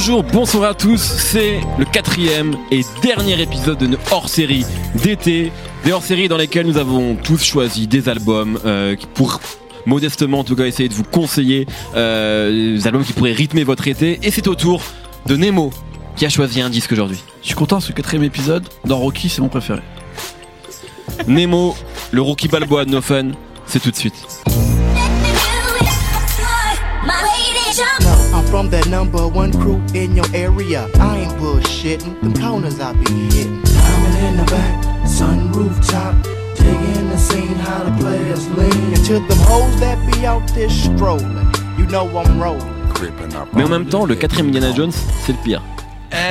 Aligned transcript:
Bonjour, 0.00 0.22
bonsoir 0.22 0.70
à 0.70 0.74
tous, 0.74 1.00
c'est 1.00 1.58
le 1.76 1.84
quatrième 1.84 2.54
et 2.70 2.82
dernier 3.02 3.42
épisode 3.42 3.78
de 3.78 3.88
nos 3.88 3.96
hors-série 4.12 4.64
d'été, 4.94 5.50
des 5.84 5.90
hors-séries 5.90 6.28
dans 6.28 6.36
lesquelles 6.36 6.66
nous 6.66 6.76
avons 6.78 7.16
tous 7.16 7.42
choisi 7.42 7.88
des 7.88 8.08
albums 8.08 8.60
euh, 8.64 8.94
pour 9.14 9.40
modestement 9.86 10.38
en 10.38 10.44
tout 10.44 10.54
cas 10.54 10.66
essayer 10.66 10.88
de 10.88 10.94
vous 10.94 11.02
conseiller 11.02 11.66
euh, 11.96 12.76
des 12.76 12.86
albums 12.86 13.02
qui 13.02 13.12
pourraient 13.12 13.32
rythmer 13.32 13.64
votre 13.64 13.88
été 13.88 14.20
et 14.22 14.30
c'est 14.30 14.46
au 14.46 14.54
tour 14.54 14.82
de 15.26 15.34
Nemo 15.34 15.72
qui 16.14 16.24
a 16.26 16.28
choisi 16.28 16.60
un 16.60 16.70
disque 16.70 16.92
aujourd'hui. 16.92 17.18
Je 17.42 17.46
suis 17.46 17.56
content, 17.56 17.80
ce 17.80 17.90
quatrième 17.90 18.22
épisode 18.22 18.68
dans 18.84 18.98
Rocky, 18.98 19.28
c'est 19.28 19.42
mon 19.42 19.48
préféré. 19.48 19.82
Nemo, 21.26 21.74
le 22.12 22.22
Rocky 22.22 22.46
Balboa 22.46 22.84
de 22.84 22.90
No 22.90 23.00
Fun, 23.00 23.32
c'est 23.66 23.80
tout 23.80 23.90
de 23.90 23.96
suite. 23.96 24.14
I'm 28.58 28.64
from 28.64 28.70
that 28.72 28.88
number 28.88 29.28
one 29.28 29.52
crew 29.52 29.80
in 29.94 30.16
your 30.16 30.26
area. 30.34 30.88
I 30.94 31.18
ain't 31.18 31.32
bullshitting, 31.34 32.20
them 32.20 32.34
corners 32.34 32.80
I 32.80 32.92
be 32.92 33.08
hitting. 33.30 33.62
Diamond 33.62 34.16
in 34.26 34.36
the 34.36 34.50
back, 34.50 35.06
sun 35.06 35.52
rooftop, 35.52 36.20
digging 36.56 37.08
the 37.08 37.16
scene, 37.18 37.54
how 37.54 37.84
the 37.84 37.96
players 38.02 38.48
lean. 38.58 38.94
And 38.94 39.04
to 39.04 39.20
them 39.20 39.38
hoes 39.46 39.78
that 39.78 39.96
be 40.10 40.26
out 40.26 40.44
there 40.56 40.68
strolling, 40.68 41.38
you 41.78 41.86
know 41.86 42.08
I'm 42.18 42.42
rolling. 42.42 42.74
Mais 43.54 43.62
en 43.62 43.68
même 43.68 43.86
temps, 43.86 44.04
le 44.04 44.16
quatrième 44.16 44.48
Indiana 44.48 44.74
Jones, 44.74 44.90
c'est 44.90 45.34
le 45.34 45.38
pire. 45.44 45.62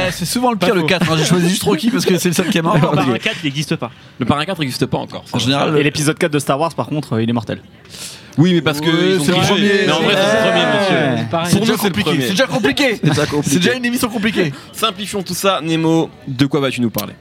Eh, 0.07 0.11
c'est 0.11 0.25
souvent 0.25 0.51
le 0.51 0.57
pire, 0.57 0.75
le 0.75 0.83
4. 0.83 1.09
hein. 1.11 1.15
J'ai 1.17 1.25
choisi 1.25 1.49
juste 1.49 1.63
Rocky 1.63 1.89
parce 1.89 2.05
que 2.05 2.17
c'est 2.17 2.29
le 2.29 2.33
seul 2.35 2.49
qui 2.49 2.57
est 2.57 2.61
mort. 2.61 2.75
Le 2.75 2.81
parrain 2.81 3.17
4 3.17 3.35
il 3.43 3.45
n'existe 3.45 3.75
pas. 3.75 3.91
Le 4.19 4.25
parrain 4.25 4.45
4 4.45 4.59
n'existe 4.59 4.85
pas 4.85 4.97
encore. 4.97 5.23
En 5.33 5.39
général, 5.39 5.77
Et 5.77 5.83
l'épisode 5.83 6.17
4 6.17 6.31
de 6.31 6.39
Star 6.39 6.59
Wars 6.59 6.73
par 6.73 6.87
contre 6.87 7.13
euh, 7.13 7.23
il 7.23 7.29
est 7.29 7.33
mortel. 7.33 7.61
Oui, 8.37 8.53
mais 8.53 8.61
parce 8.61 8.79
que 8.81 8.85
Ouais, 8.89 9.13
ils 9.15 9.19
ont 9.19 9.23
c'est 9.23 9.31
le 9.31 9.37
premier, 9.39 9.71
Mais 9.87 9.91
en 9.91 10.01
vrai, 10.01 10.13
c'est- 10.15 10.45
le 10.45 10.51
premier, 10.51 10.65
monsieur. 11.49 11.57
Pour 11.57 11.65
nous, 11.67 11.73
c'est 11.73 11.87
compliqué. 11.87 12.21
C'est 12.21 12.29
déjà 12.29 12.45
compliqué. 12.45 13.01
C'est 13.43 13.55
déjà 13.57 13.73
une 13.73 13.85
émission 13.85 14.09
compliquée. 14.09 14.53
Simplifions 14.73 15.23
tout 15.23 15.33
ça, 15.33 15.59
Nemo, 15.63 16.09
de 16.27 16.45
quoi 16.45 16.59
vas-tu 16.59 16.81
nous 16.81 16.91
parler? 16.91 17.13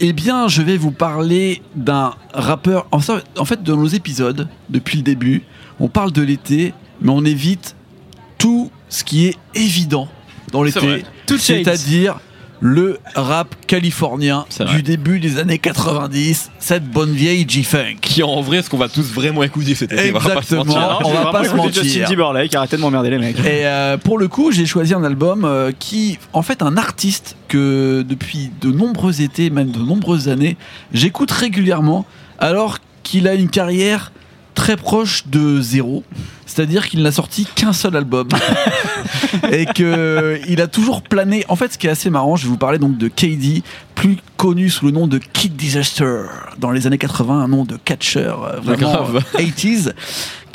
Eh 0.00 0.12
bien, 0.12 0.48
je 0.48 0.62
vais 0.62 0.76
vous 0.76 0.90
parler 0.90 1.62
d'un 1.76 2.12
rappeur. 2.34 2.86
En 2.90 2.98
fait, 3.44 3.62
dans 3.62 3.76
nos 3.76 3.86
épisodes, 3.86 4.48
depuis 4.68 4.96
le 4.98 5.02
début, 5.04 5.44
on 5.78 5.88
parle 5.88 6.10
de 6.10 6.22
l'été, 6.22 6.74
mais 7.00 7.10
on 7.12 7.24
évite 7.24 7.76
tout 8.36 8.70
ce 8.88 9.04
qui 9.04 9.26
est 9.26 9.36
évident 9.54 10.08
dans 10.52 10.62
l'été. 10.62 11.04
C'est-à-dire 11.38 12.18
le 12.60 12.98
rap 13.14 13.54
californien 13.66 14.44
du 14.74 14.82
début 14.82 15.20
des 15.20 15.38
années 15.38 15.58
90, 15.58 16.50
cette 16.58 16.84
bonne 16.84 17.12
vieille 17.12 17.44
G-Funk. 17.48 17.96
Qui 18.00 18.22
en 18.22 18.40
vrai, 18.40 18.62
ce 18.62 18.70
qu'on 18.70 18.78
va 18.78 18.88
tous 18.88 19.12
vraiment 19.12 19.42
écouter 19.42 19.74
cet 19.74 19.92
été, 19.92 20.10
on 20.12 20.18
va 20.18 20.34
pas 20.34 20.42
se 20.42 20.54
Exactement. 20.54 20.64
mentir. 20.64 21.06
on 21.08 21.12
va 21.12 21.32
pas 21.32 21.44
se 21.44 21.54
mentir. 21.54 21.82
Justin 21.82 22.04
Timberlake, 22.06 22.54
arrêtez 22.54 22.76
de 22.76 22.82
m'emmerder 22.82 23.10
les 23.10 23.18
mecs. 23.18 23.38
Et 23.40 23.66
euh, 23.66 23.96
pour 23.96 24.18
le 24.18 24.28
coup, 24.28 24.50
j'ai 24.50 24.66
choisi 24.66 24.94
un 24.94 25.04
album 25.04 25.44
euh, 25.44 25.70
qui, 25.78 26.18
en 26.32 26.42
fait, 26.42 26.62
un 26.62 26.76
artiste 26.76 27.36
que 27.48 28.04
depuis 28.06 28.50
de 28.60 28.70
nombreux 28.72 29.22
étés, 29.22 29.50
même 29.50 29.70
de 29.70 29.78
nombreuses 29.78 30.28
années, 30.28 30.56
j'écoute 30.92 31.30
régulièrement, 31.30 32.06
alors 32.38 32.78
qu'il 33.02 33.28
a 33.28 33.34
une 33.34 33.48
carrière 33.50 34.12
très 34.58 34.76
proche 34.76 35.28
de 35.28 35.60
zéro. 35.60 36.02
C'est-à-dire 36.44 36.88
qu'il 36.88 37.00
n'a 37.02 37.12
sorti 37.12 37.46
qu'un 37.54 37.72
seul 37.72 37.94
album 37.94 38.26
et 39.52 39.66
que 39.66 40.40
il 40.48 40.60
a 40.60 40.66
toujours 40.66 41.02
plané. 41.02 41.44
En 41.48 41.54
fait, 41.54 41.72
ce 41.72 41.78
qui 41.78 41.86
est 41.86 41.90
assez 41.90 42.10
marrant, 42.10 42.34
je 42.34 42.42
vais 42.42 42.48
vous 42.48 42.56
parler 42.58 42.78
donc 42.78 42.98
de 42.98 43.06
KD, 43.06 43.62
plus 43.94 44.16
connu 44.36 44.68
sous 44.68 44.86
le 44.86 44.90
nom 44.90 45.06
de 45.06 45.18
Kid 45.18 45.54
Disaster 45.54 46.22
dans 46.58 46.72
les 46.72 46.88
années 46.88 46.98
80, 46.98 47.34
un 47.34 47.46
nom 47.46 47.64
de 47.64 47.76
catcher 47.76 48.18
euh, 48.20 48.58
vraiment 48.60 48.90
grave. 48.90 49.24
euh, 49.36 49.38
80s, 49.38 49.92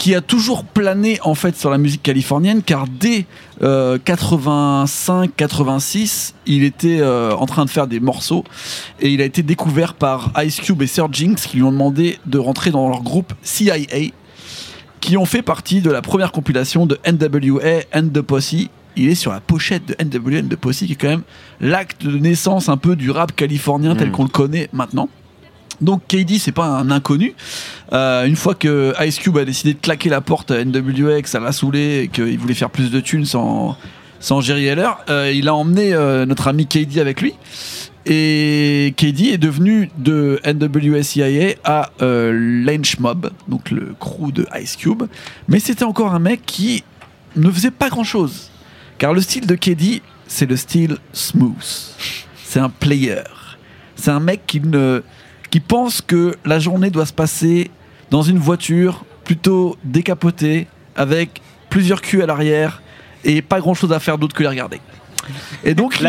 qui 0.04 0.14
a 0.16 0.20
toujours 0.20 0.66
plané 0.66 1.18
en 1.24 1.34
fait 1.34 1.56
sur 1.56 1.70
la 1.70 1.78
musique 1.78 2.04
californienne, 2.04 2.62
car 2.62 2.88
dès 2.90 3.26
85-86, 3.62 6.34
il 6.46 6.66
était 6.66 6.98
euh, 7.00 7.34
en 7.34 7.46
train 7.46 7.64
de 7.64 7.70
faire 7.70 7.88
des 7.88 8.02
morceaux 8.02 8.44
et 9.00 9.14
il 9.14 9.22
a 9.22 9.24
été 9.24 9.44
découvert 9.44 9.94
par 9.94 10.34
Ice 10.44 10.60
Cube 10.60 10.82
et 10.82 10.88
Sir 10.88 11.08
Jinx 11.10 11.48
qui 11.48 11.56
lui 11.56 11.64
ont 11.64 11.72
demandé 11.72 12.20
de 12.26 12.38
rentrer 12.38 12.72
dans 12.72 12.90
leur 12.90 13.02
groupe 13.02 13.32
CIA 13.44 13.78
qui 15.00 15.16
ont 15.16 15.24
fait 15.24 15.42
partie 15.42 15.80
de 15.80 15.90
la 15.90 16.02
première 16.02 16.34
compilation 16.34 16.86
de 16.86 17.00
NWA 17.10 17.84
and 17.94 18.10
the 18.14 18.20
Posse. 18.20 18.56
Il 18.98 19.10
est 19.10 19.16
sur 19.16 19.32
la 19.32 19.40
pochette 19.40 19.86
de 19.86 19.96
NWA 20.04 20.40
and 20.42 20.48
the 20.50 20.58
Posse, 20.58 20.80
qui 20.80 20.92
est 20.92 20.96
quand 20.96 21.08
même 21.08 21.24
l'acte 21.62 22.06
de 22.06 22.18
naissance 22.18 22.68
un 22.68 22.76
peu 22.76 22.98
du 22.98 23.10
rap 23.10 23.34
californien 23.38 23.96
tel 23.96 24.10
Mm. 24.10 24.12
qu'on 24.12 24.24
le 24.24 24.30
connaît 24.30 24.68
maintenant. 24.74 25.08
Donc 25.82 26.02
KD, 26.08 26.40
c'est 26.40 26.52
pas 26.52 26.66
un 26.66 26.92
inconnu. 26.92 27.34
Euh, 27.92 28.26
une 28.26 28.36
fois 28.36 28.56
que 28.56 28.94
Ice 29.06 29.20
Cube 29.20 29.38
a 29.38 29.46
décidé 29.46 29.74
de 29.74 29.80
claquer 29.80 30.10
la 30.10 30.22
porte 30.22 30.52
à 30.52 30.64
NWA, 30.64 31.22
que 31.22 31.30
ça 31.30 31.40
l'a 31.40 31.52
saoulé 31.52 32.04
et 32.04 32.08
qu'il 32.08 32.38
voulait 32.38 32.54
faire 32.54 32.70
plus 32.70 32.92
de 32.92 33.00
thunes 33.00 33.26
sans, 33.26 33.78
sans 34.20 34.42
Jerry 34.42 34.66
Heller, 34.66 34.98
euh, 35.10 35.32
il 35.34 35.48
a 35.48 35.56
emmené 35.56 35.94
euh, 35.94 36.26
notre 36.26 36.48
ami 36.48 36.68
KD 36.68 37.00
avec 37.00 37.22
lui. 37.22 37.34
Et 38.06 38.94
KD 38.98 39.30
est 39.32 39.38
devenu 39.38 39.90
de 39.98 40.40
NWSIA 40.46 41.56
à 41.64 41.90
Lynch 42.02 43.00
Mob, 43.00 43.32
donc 43.48 43.72
le 43.72 43.96
crew 43.98 44.34
de 44.34 44.46
Ice 44.62 44.76
Cube. 44.76 45.04
Mais 45.48 45.60
c'était 45.60 45.86
encore 45.86 46.14
un 46.14 46.20
mec 46.20 46.42
qui 46.46 46.84
ne 47.38 47.50
faisait 47.50 47.72
pas 47.72 47.90
grand 47.90 48.04
chose. 48.04 48.52
Car 48.98 49.14
le 49.14 49.22
style 49.22 49.48
de 49.48 49.56
KD, 49.56 50.02
c'est 50.28 50.46
le 50.46 50.56
style 50.58 50.98
smooth. 51.14 51.96
C'est 52.44 52.60
un 52.60 52.70
player. 52.70 53.24
C'est 53.96 54.12
un 54.12 54.20
mec 54.20 54.42
qui, 54.46 54.60
ne, 54.60 55.02
qui 55.54 55.60
pense 55.60 56.02
que 56.02 56.36
la 56.46 56.58
journée 56.58 56.90
doit 56.90 57.06
se 57.06 57.14
passer 57.14 57.70
dans 58.10 58.24
une 58.24 58.40
voiture 58.40 59.06
plutôt 59.24 59.78
décapotée, 59.84 60.66
avec 60.96 61.44
plusieurs 61.70 62.02
culs 62.02 62.24
à 62.24 62.26
l'arrière 62.26 62.82
et 63.24 63.44
pas 63.44 63.60
grand 63.60 63.76
chose 63.76 63.94
à 63.94 64.00
faire 64.00 64.18
d'autre 64.18 64.34
que 64.36 64.42
les 64.42 64.50
regarder. 64.50 64.82
Et 65.64 65.74
donc, 65.76 66.00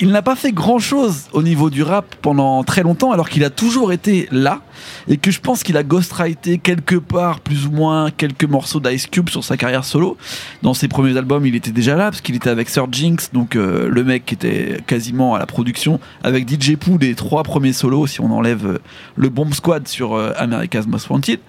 il 0.00 0.08
n'a- 0.10 0.22
pas 0.22 0.34
fait 0.36 0.52
grand 0.52 0.78
chose 0.78 1.24
au 1.32 1.42
niveau 1.42 1.70
du 1.70 1.82
rap 1.82 2.16
pendant 2.22 2.64
très 2.64 2.82
longtemps, 2.82 3.12
alors 3.12 3.28
qu'il 3.28 3.44
a 3.44 3.50
toujours 3.50 3.92
été 3.92 4.28
là, 4.32 4.62
et 5.08 5.16
que 5.18 5.30
je 5.30 5.40
pense 5.40 5.62
qu'il 5.62 5.76
a 5.76 5.82
ghostwrité 5.82 6.58
quelque 6.58 6.96
part, 6.96 7.40
plus 7.40 7.66
ou 7.66 7.70
moins, 7.70 8.10
quelques 8.10 8.44
morceaux 8.44 8.80
d'Ice 8.80 9.06
Cube 9.06 9.28
sur 9.28 9.44
sa 9.44 9.56
carrière 9.56 9.84
solo. 9.84 10.16
Dans 10.62 10.74
ses 10.74 10.88
premiers 10.88 11.16
albums, 11.16 11.46
il 11.46 11.54
était 11.54 11.70
déjà 11.70 11.94
là, 11.96 12.10
parce 12.10 12.20
qu'il 12.20 12.34
était 12.34 12.50
avec 12.50 12.68
Sir 12.68 12.86
Jinx, 12.90 13.30
donc 13.32 13.54
euh, 13.56 13.88
le 13.88 14.04
mec 14.04 14.24
qui 14.26 14.34
était 14.34 14.78
quasiment 14.86 15.34
à 15.34 15.38
la 15.38 15.46
production, 15.46 16.00
avec 16.24 16.48
DJ 16.48 16.76
Pooh, 16.76 16.98
les 16.98 17.14
trois 17.14 17.42
premiers 17.44 17.72
solos, 17.72 18.06
si 18.08 18.20
on 18.20 18.30
enlève 18.32 18.66
euh, 18.66 18.78
le 19.16 19.28
Bomb 19.28 19.52
Squad 19.54 19.86
sur 19.86 20.14
euh, 20.14 20.32
America's 20.38 20.86
Most 20.86 21.08
Wanted. 21.10 21.40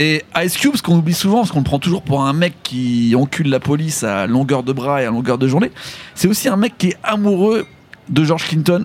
Et 0.00 0.24
Ice 0.42 0.56
Cube, 0.56 0.76
ce 0.76 0.82
qu'on 0.82 0.96
oublie 0.96 1.12
souvent, 1.12 1.44
ce 1.44 1.52
qu'on 1.52 1.58
le 1.58 1.64
prend 1.64 1.78
toujours 1.78 2.00
pour 2.00 2.24
un 2.24 2.32
mec 2.32 2.54
qui 2.62 3.14
encule 3.14 3.50
la 3.50 3.60
police 3.60 4.02
à 4.02 4.26
longueur 4.26 4.62
de 4.62 4.72
bras 4.72 5.02
et 5.02 5.04
à 5.04 5.10
longueur 5.10 5.36
de 5.36 5.46
journée, 5.46 5.70
c'est 6.14 6.26
aussi 6.26 6.48
un 6.48 6.56
mec 6.56 6.72
qui 6.78 6.88
est 6.88 6.96
amoureux 7.02 7.66
de 8.08 8.24
George 8.24 8.48
Clinton 8.48 8.84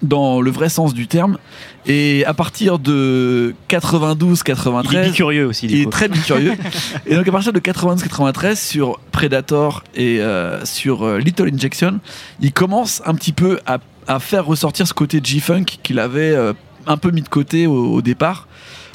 dans 0.00 0.40
le 0.40 0.50
vrai 0.50 0.70
sens 0.70 0.94
du 0.94 1.06
terme. 1.06 1.36
Et 1.84 2.24
à 2.24 2.32
partir 2.32 2.78
de 2.78 3.54
92-93, 3.68 4.86
Il 4.90 4.96
est 4.96 5.04
bicurieux 5.04 5.46
aussi 5.46 5.66
il 5.66 5.82
est 5.82 5.92
très 5.92 6.08
curieux. 6.08 6.54
et 7.06 7.16
donc 7.16 7.28
à 7.28 7.32
partir 7.32 7.52
de 7.52 7.60
92-93 7.60 8.54
sur 8.54 8.98
Predator 9.12 9.84
et 9.94 10.22
euh, 10.22 10.64
sur 10.64 11.02
euh, 11.02 11.18
Little 11.18 11.50
Injection, 11.52 12.00
il 12.40 12.54
commence 12.54 13.02
un 13.04 13.14
petit 13.14 13.32
peu 13.32 13.60
à, 13.66 13.76
à 14.06 14.18
faire 14.20 14.46
ressortir 14.46 14.86
ce 14.86 14.94
côté 14.94 15.20
G-Funk 15.22 15.64
qu'il 15.82 15.98
avait 15.98 16.32
euh, 16.32 16.54
un 16.86 16.96
peu 16.96 17.10
mis 17.10 17.20
de 17.20 17.28
côté 17.28 17.66
au, 17.66 17.92
au 17.92 18.00
départ. 18.00 18.48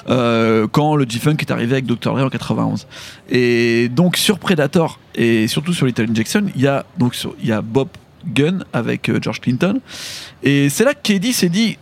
Euh, 0.07 0.67
quand 0.67 0.95
le 0.95 1.05
G-Funk 1.07 1.37
est 1.39 1.51
arrivé 1.51 1.73
avec 1.73 1.85
Dr. 1.85 2.13
Dre 2.13 2.25
en 2.25 2.29
91. 2.29 2.87
Et 3.29 3.89
donc 3.89 4.17
sur 4.17 4.39
Predator 4.39 4.99
et 5.15 5.47
surtout 5.47 5.73
sur 5.73 5.85
Little 5.85 6.09
Injection, 6.09 6.45
il 6.55 6.61
y 6.61 6.67
a 6.67 6.85
donc 6.97 7.15
il 7.39 7.47
y 7.47 7.51
a 7.51 7.61
Bob 7.61 7.87
Gunn 8.27 8.65
avec 8.73 9.09
euh, 9.09 9.19
George 9.21 9.41
Clinton. 9.41 9.79
Et 10.43 10.69
c'est 10.69 10.83
là 10.83 10.93
que 10.93 11.31
s'est 11.31 11.49
dit 11.49 11.77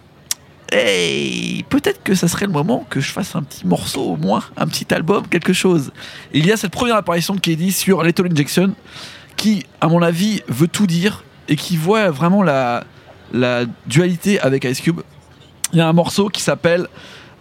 Hey, 0.72 1.64
peut-être 1.70 2.02
que 2.02 2.16
ça 2.16 2.28
serait 2.28 2.48
le 2.48 2.52
moment 2.52 2.86
que 2.90 3.00
je 3.00 3.12
fasse 3.12 3.36
un 3.36 3.44
petit 3.44 3.68
morceau 3.68 4.02
au 4.02 4.18
moins, 4.18 4.44
un 4.58 4.66
petit 4.68 4.92
album, 4.92 5.28
quelque 5.28 5.54
chose. 5.54 5.92
Il 6.34 6.46
y 6.48 6.52
a 6.52 6.58
cette 6.58 6.72
première 6.72 6.96
apparition 6.96 7.36
de 7.36 7.40
KD 7.40 7.70
sur 7.72 8.02
Little 8.04 8.32
Injection 8.32 8.74
qui, 9.36 9.66
à 9.82 9.88
mon 9.88 10.02
avis, 10.02 10.42
veut 10.48 10.68
tout 10.68 10.88
dire 10.88 11.24
et 11.48 11.56
qui 11.56 11.78
voit 11.78 12.10
vraiment 12.10 12.42
la 12.42 12.86
dualité 13.86 14.40
avec 14.40 14.64
Ice 14.64 14.82
Cube. 14.82 15.02
Il 15.74 15.80
y 15.80 15.82
a 15.82 15.88
un 15.88 15.94
morceau 15.94 16.30
qui 16.30 16.42
s'appelle 16.42 16.88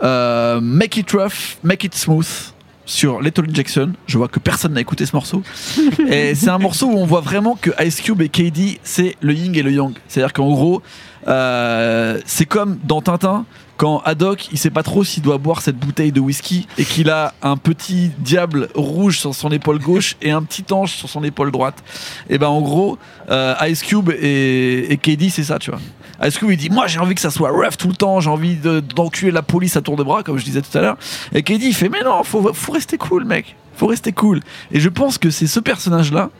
euh, 0.02 0.60
Make 0.60 0.96
It 0.96 1.10
Rough, 1.12 1.58
Make 1.62 1.84
It 1.84 1.94
Smooth 1.94 2.52
sur 2.84 3.20
Little 3.20 3.48
Injection. 3.48 3.92
Je 4.06 4.18
vois 4.18 4.28
que 4.28 4.38
personne 4.38 4.74
n'a 4.74 4.80
écouté 4.80 5.06
ce 5.06 5.14
morceau. 5.14 5.42
et 6.08 6.34
c'est 6.34 6.50
un 6.50 6.58
morceau 6.58 6.86
où 6.86 6.98
on 6.98 7.06
voit 7.06 7.20
vraiment 7.20 7.56
que 7.60 7.70
Ice 7.84 8.00
Cube 8.00 8.20
et 8.22 8.28
KD, 8.28 8.78
c'est 8.82 9.16
le 9.20 9.32
yin 9.32 9.54
et 9.54 9.62
le 9.62 9.70
yang. 9.70 9.94
C'est-à-dire 10.08 10.32
qu'en 10.32 10.52
gros, 10.52 10.82
euh, 11.28 12.20
c'est 12.26 12.46
comme 12.46 12.78
dans 12.84 13.00
Tintin, 13.00 13.44
quand 13.82 13.98
Haddock, 14.04 14.46
il 14.52 14.58
sait 14.58 14.70
pas 14.70 14.84
trop 14.84 15.02
s'il 15.02 15.24
doit 15.24 15.38
boire 15.38 15.60
cette 15.60 15.76
bouteille 15.76 16.12
de 16.12 16.20
whisky 16.20 16.68
et 16.78 16.84
qu'il 16.84 17.10
a 17.10 17.34
un 17.42 17.56
petit 17.56 18.12
diable 18.20 18.68
rouge 18.76 19.18
sur 19.18 19.34
son 19.34 19.50
épaule 19.50 19.80
gauche 19.80 20.14
et 20.22 20.30
un 20.30 20.40
petit 20.44 20.64
ange 20.72 20.92
sur 20.92 21.08
son 21.08 21.24
épaule 21.24 21.50
droite. 21.50 21.82
Et 22.30 22.38
ben 22.38 22.46
en 22.46 22.60
gros, 22.60 22.96
euh, 23.28 23.56
Ice 23.66 23.82
Cube 23.82 24.10
et, 24.10 24.92
et 24.92 24.96
KD, 24.98 25.30
c'est 25.30 25.42
ça, 25.42 25.58
tu 25.58 25.72
vois. 25.72 25.80
Ice 26.24 26.38
Cube, 26.38 26.52
il 26.52 26.56
dit 26.56 26.70
Moi, 26.70 26.86
j'ai 26.86 27.00
envie 27.00 27.16
que 27.16 27.20
ça 27.20 27.32
soit 27.32 27.50
rough 27.50 27.76
tout 27.76 27.88
le 27.88 27.96
temps, 27.96 28.20
j'ai 28.20 28.30
envie 28.30 28.54
de- 28.54 28.78
d'enculer 28.78 29.32
la 29.32 29.42
police 29.42 29.76
à 29.76 29.80
tour 29.80 29.96
de 29.96 30.04
bras, 30.04 30.22
comme 30.22 30.38
je 30.38 30.44
disais 30.44 30.62
tout 30.62 30.78
à 30.78 30.80
l'heure. 30.80 30.96
Et 31.34 31.42
KD, 31.42 31.62
il 31.64 31.74
fait 31.74 31.88
Mais 31.88 32.02
non, 32.04 32.22
faut 32.22 32.52
rester 32.70 32.98
cool, 32.98 33.24
mec. 33.24 33.56
Faut 33.74 33.88
rester 33.88 34.12
cool. 34.12 34.42
Et 34.70 34.78
je 34.78 34.90
pense 34.90 35.18
que 35.18 35.30
c'est 35.30 35.48
ce 35.48 35.58
personnage-là, 35.58 36.30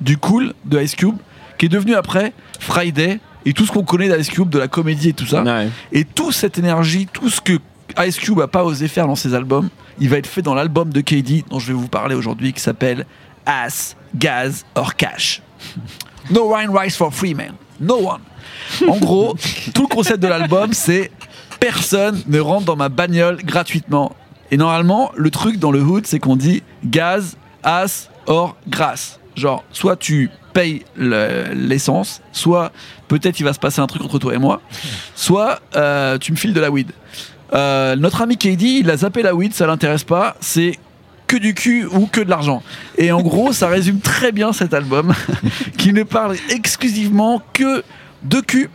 du 0.00 0.18
cool 0.18 0.54
de 0.66 0.80
Ice 0.80 0.94
Cube, 0.94 1.16
qui 1.58 1.66
est 1.66 1.68
devenu 1.68 1.96
après 1.96 2.32
Friday 2.60 3.18
et 3.44 3.52
tout 3.52 3.66
ce 3.66 3.72
qu'on 3.72 3.84
connaît 3.84 4.14
d'Ice 4.14 4.30
Cube, 4.30 4.48
de 4.48 4.58
la 4.58 4.68
comédie 4.68 5.10
et 5.10 5.12
tout 5.12 5.26
ça. 5.26 5.42
Ouais. 5.42 5.68
Et 5.92 6.04
toute 6.04 6.32
cette 6.32 6.58
énergie, 6.58 7.08
tout 7.12 7.28
ce 7.28 7.40
que 7.40 7.58
Ice 8.06 8.18
Cube 8.18 8.40
a 8.40 8.48
pas 8.48 8.64
osé 8.64 8.88
faire 8.88 9.06
dans 9.06 9.16
ses 9.16 9.34
albums, 9.34 9.68
il 9.98 10.08
va 10.08 10.18
être 10.18 10.26
fait 10.26 10.42
dans 10.42 10.54
l'album 10.54 10.90
de 10.90 11.00
KD 11.00 11.44
dont 11.50 11.58
je 11.58 11.68
vais 11.68 11.72
vous 11.72 11.88
parler 11.88 12.14
aujourd'hui 12.14 12.52
qui 12.52 12.60
s'appelle 12.60 13.06
Ass, 13.46 13.96
Gas 14.14 14.64
or 14.74 14.96
Cash. 14.96 15.42
No 16.30 16.54
wine 16.54 16.70
rice 16.70 16.96
for 16.96 17.12
free 17.12 17.34
man. 17.34 17.54
No 17.80 17.96
one. 17.96 18.20
En 18.88 18.96
gros, 18.98 19.34
tout 19.74 19.82
le 19.82 19.92
concept 19.92 20.20
de 20.20 20.28
l'album 20.28 20.72
c'est 20.72 21.10
personne 21.58 22.22
ne 22.28 22.38
rentre 22.38 22.64
dans 22.64 22.76
ma 22.76 22.88
bagnole 22.88 23.38
gratuitement. 23.42 24.12
Et 24.52 24.56
normalement, 24.56 25.10
le 25.16 25.30
truc 25.30 25.58
dans 25.58 25.72
le 25.72 25.80
hood, 25.80 26.06
c'est 26.06 26.20
qu'on 26.20 26.36
dit 26.36 26.62
gaz, 26.84 27.36
as 27.64 28.08
or 28.26 28.56
grâce. 28.68 29.18
Genre, 29.36 29.64
soit 29.72 29.96
tu 29.96 30.30
payes 30.52 30.82
le- 30.96 31.52
l'essence, 31.54 32.20
soit 32.32 32.70
peut-être 33.08 33.40
il 33.40 33.44
va 33.44 33.52
se 33.52 33.58
passer 33.58 33.80
un 33.80 33.86
truc 33.86 34.02
entre 34.02 34.18
toi 34.18 34.34
et 34.34 34.38
moi, 34.38 34.60
soit 35.14 35.60
euh, 35.76 36.18
tu 36.18 36.32
me 36.32 36.36
files 36.36 36.52
de 36.52 36.60
la 36.60 36.70
weed. 36.70 36.90
Euh, 37.54 37.96
notre 37.96 38.22
ami 38.22 38.36
KD, 38.36 38.62
il 38.80 38.90
a 38.90 38.96
zappé 38.98 39.22
la 39.22 39.34
weed, 39.34 39.54
ça 39.54 39.66
l'intéresse 39.66 40.04
pas, 40.04 40.36
c'est 40.40 40.78
que 41.26 41.36
du 41.36 41.54
cul 41.54 41.86
ou 41.90 42.06
que 42.06 42.20
de 42.20 42.28
l'argent. 42.28 42.62
Et 42.98 43.10
en 43.12 43.22
gros, 43.22 43.52
ça 43.54 43.68
résume 43.68 44.00
très 44.00 44.32
bien 44.32 44.52
cet 44.52 44.74
album 44.74 45.14
qui 45.78 45.92
ne 45.94 46.02
parle 46.02 46.36
exclusivement 46.50 47.42
que 47.54 47.82
de 48.22 48.40
cul, 48.40 48.68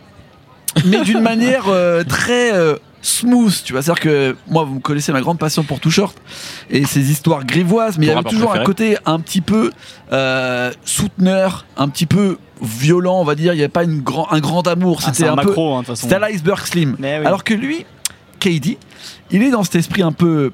mais 0.85 1.01
d'une 1.01 1.21
manière 1.33 1.65
euh, 1.67 2.03
très 2.03 2.51
smooth, 3.07 3.63
tu 3.63 3.73
vois. 3.73 3.81
C'est-à-dire 3.81 4.01
que 4.03 4.35
moi, 4.47 4.63
vous 4.63 4.75
me 4.75 4.79
connaissez 4.79 5.11
ma 5.11 5.21
grande 5.21 5.39
passion 5.39 5.63
pour 5.63 5.79
Too 5.79 5.89
Short 5.89 6.15
et 6.69 6.85
ses 6.85 7.11
histoires 7.11 7.45
grivoises, 7.45 7.97
mais 7.97 8.07
il 8.07 8.09
y 8.09 8.11
avait 8.11 8.23
toujours 8.23 8.53
un 8.53 8.63
côté 8.63 8.97
un 9.05 9.19
petit 9.19 9.41
peu 9.41 9.71
euh, 10.11 10.71
souteneur, 10.83 11.65
un 11.77 11.89
petit 11.89 12.05
peu 12.05 12.37
violent, 12.61 13.19
on 13.19 13.23
va 13.23 13.35
dire. 13.35 13.53
Il 13.53 13.57
n'y 13.57 13.63
avait 13.63 13.69
pas 13.69 13.83
une 13.83 14.01
grand, 14.01 14.31
un 14.31 14.39
grand 14.39 14.67
amour. 14.67 14.99
Ah, 15.03 15.11
C'était 15.13 15.27
un 15.27 15.33
un, 15.33 15.37
peu. 15.37 15.47
macro, 15.47 15.75
hein. 15.75 15.83
C'était 15.95 16.15
à 16.15 16.19
l'iceberg 16.19 16.65
slim. 16.65 16.97
Oui. 16.99 17.07
Alors 17.07 17.43
que 17.43 17.53
lui, 17.53 17.85
KD, 18.39 18.77
il 19.31 19.43
est 19.43 19.51
dans 19.51 19.63
cet 19.63 19.75
esprit 19.75 20.01
un 20.01 20.11
peu 20.11 20.51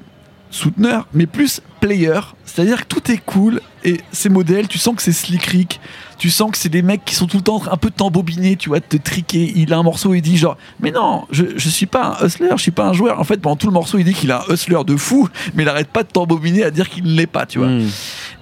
souteneur, 0.54 1.06
mais 1.12 1.26
plus 1.26 1.60
player. 1.80 2.20
C'est-à-dire 2.44 2.86
que 2.86 2.94
tout 2.94 3.10
est 3.10 3.18
cool 3.18 3.60
et 3.82 4.00
ses 4.12 4.28
modèles, 4.28 4.68
tu 4.68 4.78
sens 4.78 4.94
que 4.94 5.02
c'est 5.02 5.12
slick 5.12 5.44
Rick. 5.44 5.80
Tu 6.16 6.30
sens 6.30 6.50
que 6.52 6.56
c'est 6.56 6.68
des 6.68 6.82
mecs 6.82 7.04
qui 7.04 7.14
sont 7.14 7.26
tout 7.26 7.38
le 7.38 7.42
temps 7.42 7.60
un 7.70 7.76
peu 7.76 7.90
t'embobiner, 7.90 8.56
tu 8.56 8.68
vois, 8.68 8.78
de 8.78 8.84
te 8.84 8.96
triquer. 8.96 9.52
Il 9.56 9.72
a 9.72 9.78
un 9.78 9.82
morceau, 9.82 10.14
il 10.14 10.22
dit 10.22 10.36
genre, 10.36 10.56
mais 10.80 10.92
non, 10.92 11.26
je, 11.30 11.44
je 11.56 11.68
suis 11.68 11.86
pas 11.86 12.16
un 12.20 12.26
hustler, 12.26 12.48
je 12.52 12.62
suis 12.62 12.70
pas 12.70 12.86
un 12.86 12.92
joueur. 12.92 13.20
En 13.20 13.24
fait, 13.24 13.38
pendant 13.38 13.56
tout 13.56 13.66
le 13.66 13.72
morceau, 13.72 13.98
il 13.98 14.04
dit 14.04 14.14
qu'il 14.14 14.30
a 14.30 14.44
un 14.48 14.54
hustler 14.54 14.84
de 14.86 14.96
fou, 14.96 15.28
mais 15.54 15.64
il 15.64 15.68
arrête 15.68 15.88
pas 15.88 16.04
de 16.04 16.08
t'embobiner 16.08 16.62
à 16.62 16.70
dire 16.70 16.88
qu'il 16.88 17.04
ne 17.04 17.14
l'est 17.14 17.26
pas, 17.26 17.46
tu 17.46 17.58
vois. 17.58 17.68
Mm. 17.68 17.88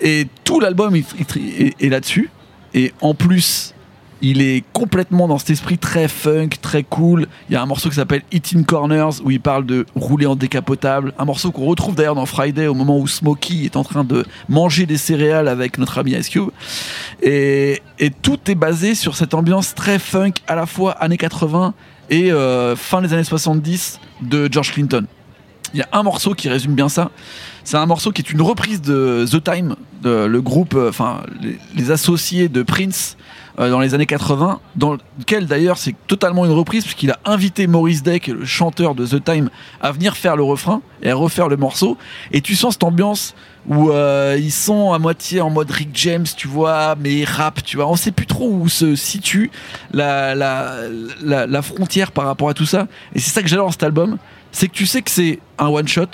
Et 0.02 0.28
tout 0.44 0.60
l'album 0.60 0.94
est, 0.94 1.06
est 1.80 1.88
là-dessus. 1.88 2.30
Et 2.74 2.92
en 3.00 3.14
plus, 3.14 3.74
il 4.22 4.40
est 4.40 4.62
complètement 4.72 5.26
dans 5.26 5.38
cet 5.38 5.50
esprit 5.50 5.78
très 5.78 6.06
funk, 6.06 6.50
très 6.62 6.84
cool. 6.84 7.26
Il 7.50 7.54
y 7.54 7.56
a 7.56 7.62
un 7.62 7.66
morceau 7.66 7.88
qui 7.88 7.96
s'appelle 7.96 8.22
Eating 8.30 8.64
Corners 8.64 9.20
où 9.24 9.32
il 9.32 9.40
parle 9.40 9.66
de 9.66 9.84
rouler 9.96 10.26
en 10.26 10.36
décapotable. 10.36 11.12
Un 11.18 11.24
morceau 11.24 11.50
qu'on 11.50 11.66
retrouve 11.66 11.96
d'ailleurs 11.96 12.14
dans 12.14 12.24
Friday 12.24 12.68
au 12.68 12.74
moment 12.74 12.98
où 12.98 13.08
Smokey 13.08 13.64
est 13.64 13.76
en 13.76 13.82
train 13.82 14.04
de 14.04 14.24
manger 14.48 14.86
des 14.86 14.96
céréales 14.96 15.48
avec 15.48 15.76
notre 15.76 15.98
ami 15.98 16.12
Ice 16.12 16.28
Cube. 16.28 16.50
Et, 17.20 17.82
tout 18.22 18.38
est 18.50 18.54
basé 18.54 18.94
sur 18.94 19.16
cette 19.16 19.34
ambiance 19.34 19.74
très 19.74 19.98
funk 19.98 20.34
à 20.46 20.54
la 20.54 20.66
fois 20.66 20.92
années 20.92 21.16
80 21.16 21.74
et 22.10 22.30
euh, 22.30 22.76
fin 22.76 23.00
des 23.02 23.12
années 23.12 23.24
70 23.24 24.00
de 24.22 24.48
George 24.50 24.72
Clinton. 24.72 25.06
Il 25.74 25.80
y 25.80 25.82
a 25.82 25.88
un 25.92 26.02
morceau 26.02 26.34
qui 26.34 26.48
résume 26.48 26.74
bien 26.74 26.88
ça. 26.88 27.10
C'est 27.64 27.76
un 27.76 27.86
morceau 27.86 28.10
qui 28.10 28.22
est 28.22 28.30
une 28.30 28.42
reprise 28.42 28.82
de 28.82 29.24
The 29.30 29.42
Time, 29.42 29.76
le 30.04 30.40
groupe, 30.40 30.74
euh, 30.74 30.88
enfin 30.88 31.22
les, 31.76 31.90
associés 31.90 32.48
de 32.48 32.62
Prince 32.62 33.16
euh, 33.58 33.70
dans 33.70 33.80
les 33.80 33.94
années 33.94 34.06
80, 34.06 34.60
dans 34.76 34.96
lequel 35.18 35.46
d'ailleurs 35.46 35.78
c'est 35.78 35.94
totalement 36.06 36.44
une 36.44 36.52
reprise 36.52 36.82
puisqu'il 36.84 37.10
a 37.10 37.18
invité 37.24 37.66
Maurice 37.66 38.02
est 38.06 38.26
le 38.26 38.44
chanteur 38.44 38.94
de 38.94 39.06
The 39.06 39.22
Time, 39.22 39.50
à 39.80 39.92
venir 39.92 40.16
faire 40.16 40.36
le 40.36 40.42
refrain 40.42 40.82
et 41.02 41.10
à 41.10 41.14
refaire 41.14 41.48
le 41.48 41.56
morceau. 41.56 41.96
Et 42.32 42.40
tu 42.40 42.56
sens 42.56 42.74
cette 42.74 42.84
ambiance 42.84 43.34
où 43.68 43.90
euh, 43.90 44.36
ils 44.40 44.52
sont 44.52 44.92
à 44.92 44.98
moitié 44.98 45.40
en 45.40 45.50
mode 45.50 45.70
Rick 45.70 45.90
James, 45.94 46.26
tu 46.36 46.48
vois, 46.48 46.96
mais 46.98 47.24
rappent, 47.24 47.62
tu 47.62 47.76
vois. 47.76 47.86
On 47.88 47.96
sait 47.96 48.10
plus 48.10 48.26
trop 48.26 48.50
où 48.50 48.68
se 48.68 48.96
situe 48.96 49.50
la, 49.92 50.34
la, 50.34 51.62
frontière 51.62 52.10
par 52.10 52.26
rapport 52.26 52.48
à 52.48 52.54
tout 52.54 52.66
ça. 52.66 52.88
Et 53.14 53.20
c'est 53.20 53.30
ça 53.30 53.42
que 53.42 53.48
j'adore 53.48 53.70
cet 53.70 53.84
album, 53.84 54.18
c'est 54.52 54.68
que 54.68 54.74
tu 54.74 54.86
sais 54.86 55.02
que 55.02 55.10
c'est 55.10 55.40
un 55.58 55.68
one 55.68 55.88
shot, 55.88 56.06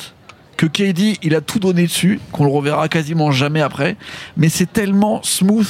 que 0.57 0.67
KD 0.67 1.19
il 1.23 1.35
a 1.35 1.41
tout 1.41 1.59
donné 1.59 1.83
dessus, 1.83 2.21
qu'on 2.33 2.45
le 2.45 2.51
reverra 2.51 2.89
quasiment 2.89 3.31
jamais 3.31 3.61
après, 3.61 3.97
mais 4.37 4.49
c'est 4.49 4.73
tellement 4.73 5.23
smooth. 5.23 5.69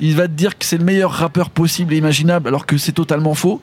Il 0.00 0.16
va 0.16 0.26
te 0.26 0.32
dire 0.32 0.58
que 0.58 0.64
c'est 0.64 0.78
le 0.78 0.84
meilleur 0.84 1.10
rappeur 1.12 1.50
possible 1.50 1.94
et 1.94 1.98
imaginable 1.98 2.48
alors 2.48 2.66
que 2.66 2.76
c'est 2.78 2.92
totalement 2.92 3.34
faux. 3.34 3.60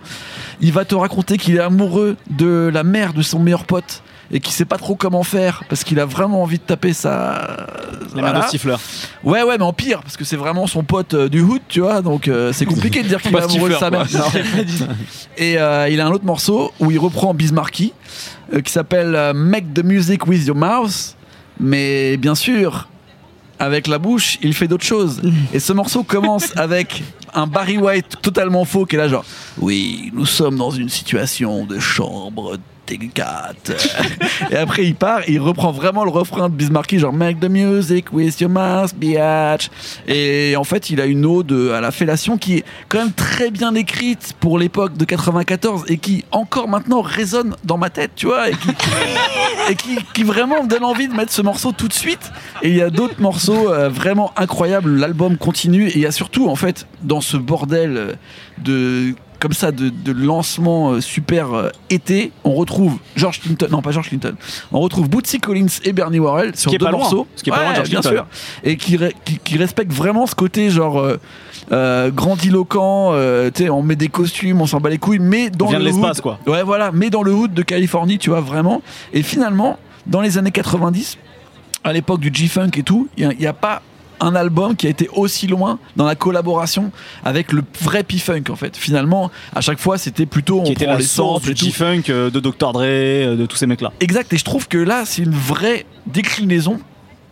Il 0.61 0.71
va 0.71 0.85
te 0.85 0.95
raconter 0.95 1.37
qu'il 1.37 1.55
est 1.55 1.59
amoureux 1.59 2.15
de 2.29 2.69
la 2.73 2.83
mère 2.83 3.13
de 3.13 3.21
son 3.21 3.39
meilleur 3.39 3.65
pote 3.65 4.01
et 4.33 4.39
qu'il 4.39 4.53
sait 4.53 4.63
pas 4.63 4.77
trop 4.77 4.95
comment 4.95 5.23
faire 5.23 5.63
parce 5.67 5.83
qu'il 5.83 5.99
a 5.99 6.05
vraiment 6.05 6.41
envie 6.41 6.57
de 6.57 6.63
taper 6.63 6.93
sa. 6.93 7.67
Les 8.15 8.21
Voilà. 8.21 8.39
mains 8.39 8.45
de 8.45 8.49
siffleur. 8.49 8.79
Ouais, 9.25 9.43
ouais, 9.43 9.57
mais 9.57 9.63
en 9.65 9.73
pire 9.73 10.01
parce 10.01 10.15
que 10.15 10.23
c'est 10.23 10.37
vraiment 10.37 10.67
son 10.67 10.83
pote 10.83 11.13
euh, 11.15 11.27
du 11.27 11.41
hood, 11.41 11.61
tu 11.67 11.81
vois, 11.81 12.01
donc 12.01 12.29
euh, 12.29 12.53
c'est 12.53 12.65
compliqué 12.65 13.03
de 13.03 13.09
dire 13.09 13.21
qu'il 13.21 13.35
est 13.35 13.41
amoureux 13.41 13.69
de 13.69 13.75
sa 13.75 13.87
Stifler, 14.05 14.63
mère. 14.63 14.89
Et 15.37 15.57
euh, 15.59 15.89
il 15.89 15.99
a 15.99 16.07
un 16.07 16.11
autre 16.11 16.23
morceau 16.25 16.71
où 16.79 16.91
il 16.91 16.99
reprend 16.99 17.33
Bismarcky 17.33 17.91
qui 18.63 18.71
s'appelle 18.71 19.33
Make 19.35 19.73
the 19.73 19.83
Music 19.83 20.25
with 20.27 20.45
Your 20.47 20.55
Mouth. 20.55 21.15
Mais 21.59 22.15
bien 22.17 22.35
sûr, 22.35 22.87
avec 23.61 23.87
la 23.87 23.99
bouche, 23.99 24.39
il 24.41 24.53
fait 24.53 24.67
d'autres 24.67 24.85
choses. 24.85 25.21
Et 25.53 25.59
ce 25.59 25.71
morceau 25.71 26.03
commence 26.03 26.57
avec 26.57 27.03
un 27.33 27.47
Barry 27.47 27.77
White 27.77 28.17
totalement 28.21 28.65
faux 28.65 28.85
qui 28.85 28.95
est 28.95 28.99
là 28.99 29.07
genre 29.07 29.25
Oui, 29.59 30.11
nous 30.13 30.25
sommes 30.25 30.57
dans 30.57 30.71
une 30.71 30.89
situation 30.89 31.65
de 31.65 31.79
chambre 31.79 32.57
délicate. 32.87 33.71
et 34.51 34.57
après 34.57 34.83
il 34.85 34.95
part 34.95 35.21
il 35.29 35.39
reprend 35.39 35.71
vraiment 35.71 36.03
le 36.03 36.09
refrain 36.09 36.49
de 36.49 36.55
Bismarcky 36.55 36.99
genre 36.99 37.13
Make 37.13 37.39
the 37.39 37.47
music 37.49 38.11
with 38.11 38.41
your 38.41 38.49
mouth, 38.49 38.93
biatch. 38.95 39.69
Et 40.07 40.55
en 40.57 40.63
fait, 40.65 40.89
il 40.89 40.99
a 40.99 41.05
une 41.05 41.25
ode 41.25 41.53
à 41.73 41.79
la 41.79 41.91
fellation 41.91 42.37
qui 42.37 42.57
est 42.57 42.63
quand 42.89 42.97
même 42.97 43.13
très 43.13 43.49
bien 43.51 43.75
écrite 43.75 44.33
pour 44.41 44.57
l'époque 44.59 44.97
de 44.97 45.05
94 45.05 45.85
et 45.87 45.97
qui 45.97 46.25
encore 46.31 46.67
maintenant 46.67 47.01
résonne 47.01 47.55
dans 47.63 47.77
ma 47.77 47.89
tête, 47.89 48.11
tu 48.15 48.25
vois, 48.25 48.49
et 48.49 48.53
qui, 48.55 48.69
et 49.69 49.75
qui 50.13 50.23
vraiment 50.23 50.63
me 50.63 50.67
donne 50.67 50.83
envie 50.83 51.07
de 51.07 51.13
mettre 51.13 51.31
ce 51.31 51.41
morceau 51.41 51.71
tout 51.71 51.87
de 51.87 51.93
suite. 51.93 52.31
Et 52.61 52.69
il 52.69 52.75
y 52.75 52.81
a 52.81 52.89
d'autres 52.89 53.21
morceaux 53.21 53.71
euh, 53.71 53.87
vraiment 53.89 54.31
incroyables. 54.35 54.97
L'album 54.97 55.37
continue 55.37 55.87
et 55.87 55.95
il 55.95 56.01
y 56.01 56.05
a 56.07 56.11
surtout 56.11 56.49
en 56.49 56.55
fait 56.55 56.87
dans 57.03 57.21
ce 57.21 57.37
bordel 57.37 57.97
euh, 57.97 58.13
de 58.63 59.13
comme 59.39 59.53
ça 59.53 59.71
de, 59.71 59.89
de 59.89 60.11
lancement 60.11 60.91
euh, 60.91 61.01
super 61.01 61.53
euh, 61.55 61.69
été, 61.89 62.31
on 62.43 62.53
retrouve 62.53 62.99
George 63.15 63.41
Clinton, 63.41 63.65
non 63.71 63.81
pas 63.81 63.89
George 63.91 64.09
Clinton, 64.09 64.35
on 64.71 64.79
retrouve 64.81 65.09
Bootsy 65.09 65.39
Collins 65.39 65.65
et 65.83 65.93
Bernie 65.93 66.19
Worrell 66.19 66.55
sur 66.55 66.69
qui 66.69 66.75
est 66.75 66.77
deux 66.77 66.91
morceaux, 66.91 67.25
Ce 67.35 67.41
qui 67.41 67.49
est 67.49 67.53
pas 67.53 67.61
loin 67.63 67.71
de 67.71 67.75
George 67.77 67.89
bien 67.89 68.01
Clinton. 68.01 68.17
sûr, 68.17 68.27
et 68.63 68.77
qui, 68.77 68.99
qui, 69.25 69.39
qui 69.39 69.57
respecte 69.57 69.91
vraiment 69.91 70.27
ce 70.27 70.35
côté 70.35 70.69
genre 70.69 71.03
euh, 71.71 72.11
grandiloquent, 72.11 73.13
tu 73.53 73.63
sais, 73.63 73.69
on 73.69 73.81
met 73.81 73.95
des 73.95 74.09
costumes, 74.09 74.61
on 74.61 74.67
s'en 74.67 74.79
bat 74.79 74.89
les 74.91 74.97
couilles, 74.99 75.19
mais 75.19 75.49
dans 75.49 75.65
On 75.65 75.69
vient 75.69 75.79
le 75.79 75.85
de 75.85 75.91
hood- 75.91 76.21
quoi. 76.21 76.39
Ouais, 76.45 76.61
voilà, 76.63 76.91
mais 76.93 77.09
dans 77.09 77.23
le 77.23 77.33
hood 77.33 77.53
de 77.53 77.61
Californie, 77.63 78.17
tu 78.19 78.29
vois, 78.29 78.41
vraiment. 78.41 78.81
Et 79.13 79.23
finalement, 79.23 79.77
dans 80.05 80.21
les 80.21 80.37
années 80.37 80.51
90, 80.51 81.17
à 81.83 81.93
l'époque 81.93 82.19
du 82.19 82.29
G-Funk 82.33 82.69
et 82.77 82.83
tout, 82.83 83.07
il 83.17 83.27
n'y 83.39 83.47
a, 83.47 83.53
pas 83.53 83.81
un 84.21 84.35
album 84.35 84.75
qui 84.75 84.87
a 84.87 84.89
été 84.89 85.09
aussi 85.13 85.47
loin 85.47 85.79
dans 85.95 86.05
la 86.05 86.15
collaboration 86.15 86.91
avec 87.25 87.51
le 87.51 87.63
vrai 87.81 88.03
P-Funk, 88.03 88.43
en 88.49 88.55
fait. 88.55 88.77
Finalement, 88.77 89.31
à 89.53 89.61
chaque 89.61 89.79
fois, 89.79 89.97
c'était 89.97 90.25
plutôt 90.25 90.61
on 90.61 90.63
Qui 90.63 90.73
était 90.73 90.85
prend 90.85 90.93
la 90.93 90.99
les 90.99 91.05
source 91.05 91.43
du. 91.43 91.55
G-Funk, 91.55 92.03
euh, 92.09 92.29
de 92.29 92.39
Dr. 92.39 92.71
Dre, 92.71 92.81
euh, 92.83 93.35
de 93.35 93.45
tous 93.45 93.57
ces 93.57 93.67
mecs-là. 93.67 93.91
Exact, 93.99 94.31
et 94.31 94.37
je 94.37 94.43
trouve 94.45 94.67
que 94.67 94.77
là, 94.77 95.03
c'est 95.05 95.23
une 95.23 95.33
vraie 95.33 95.85
déclinaison 96.05 96.79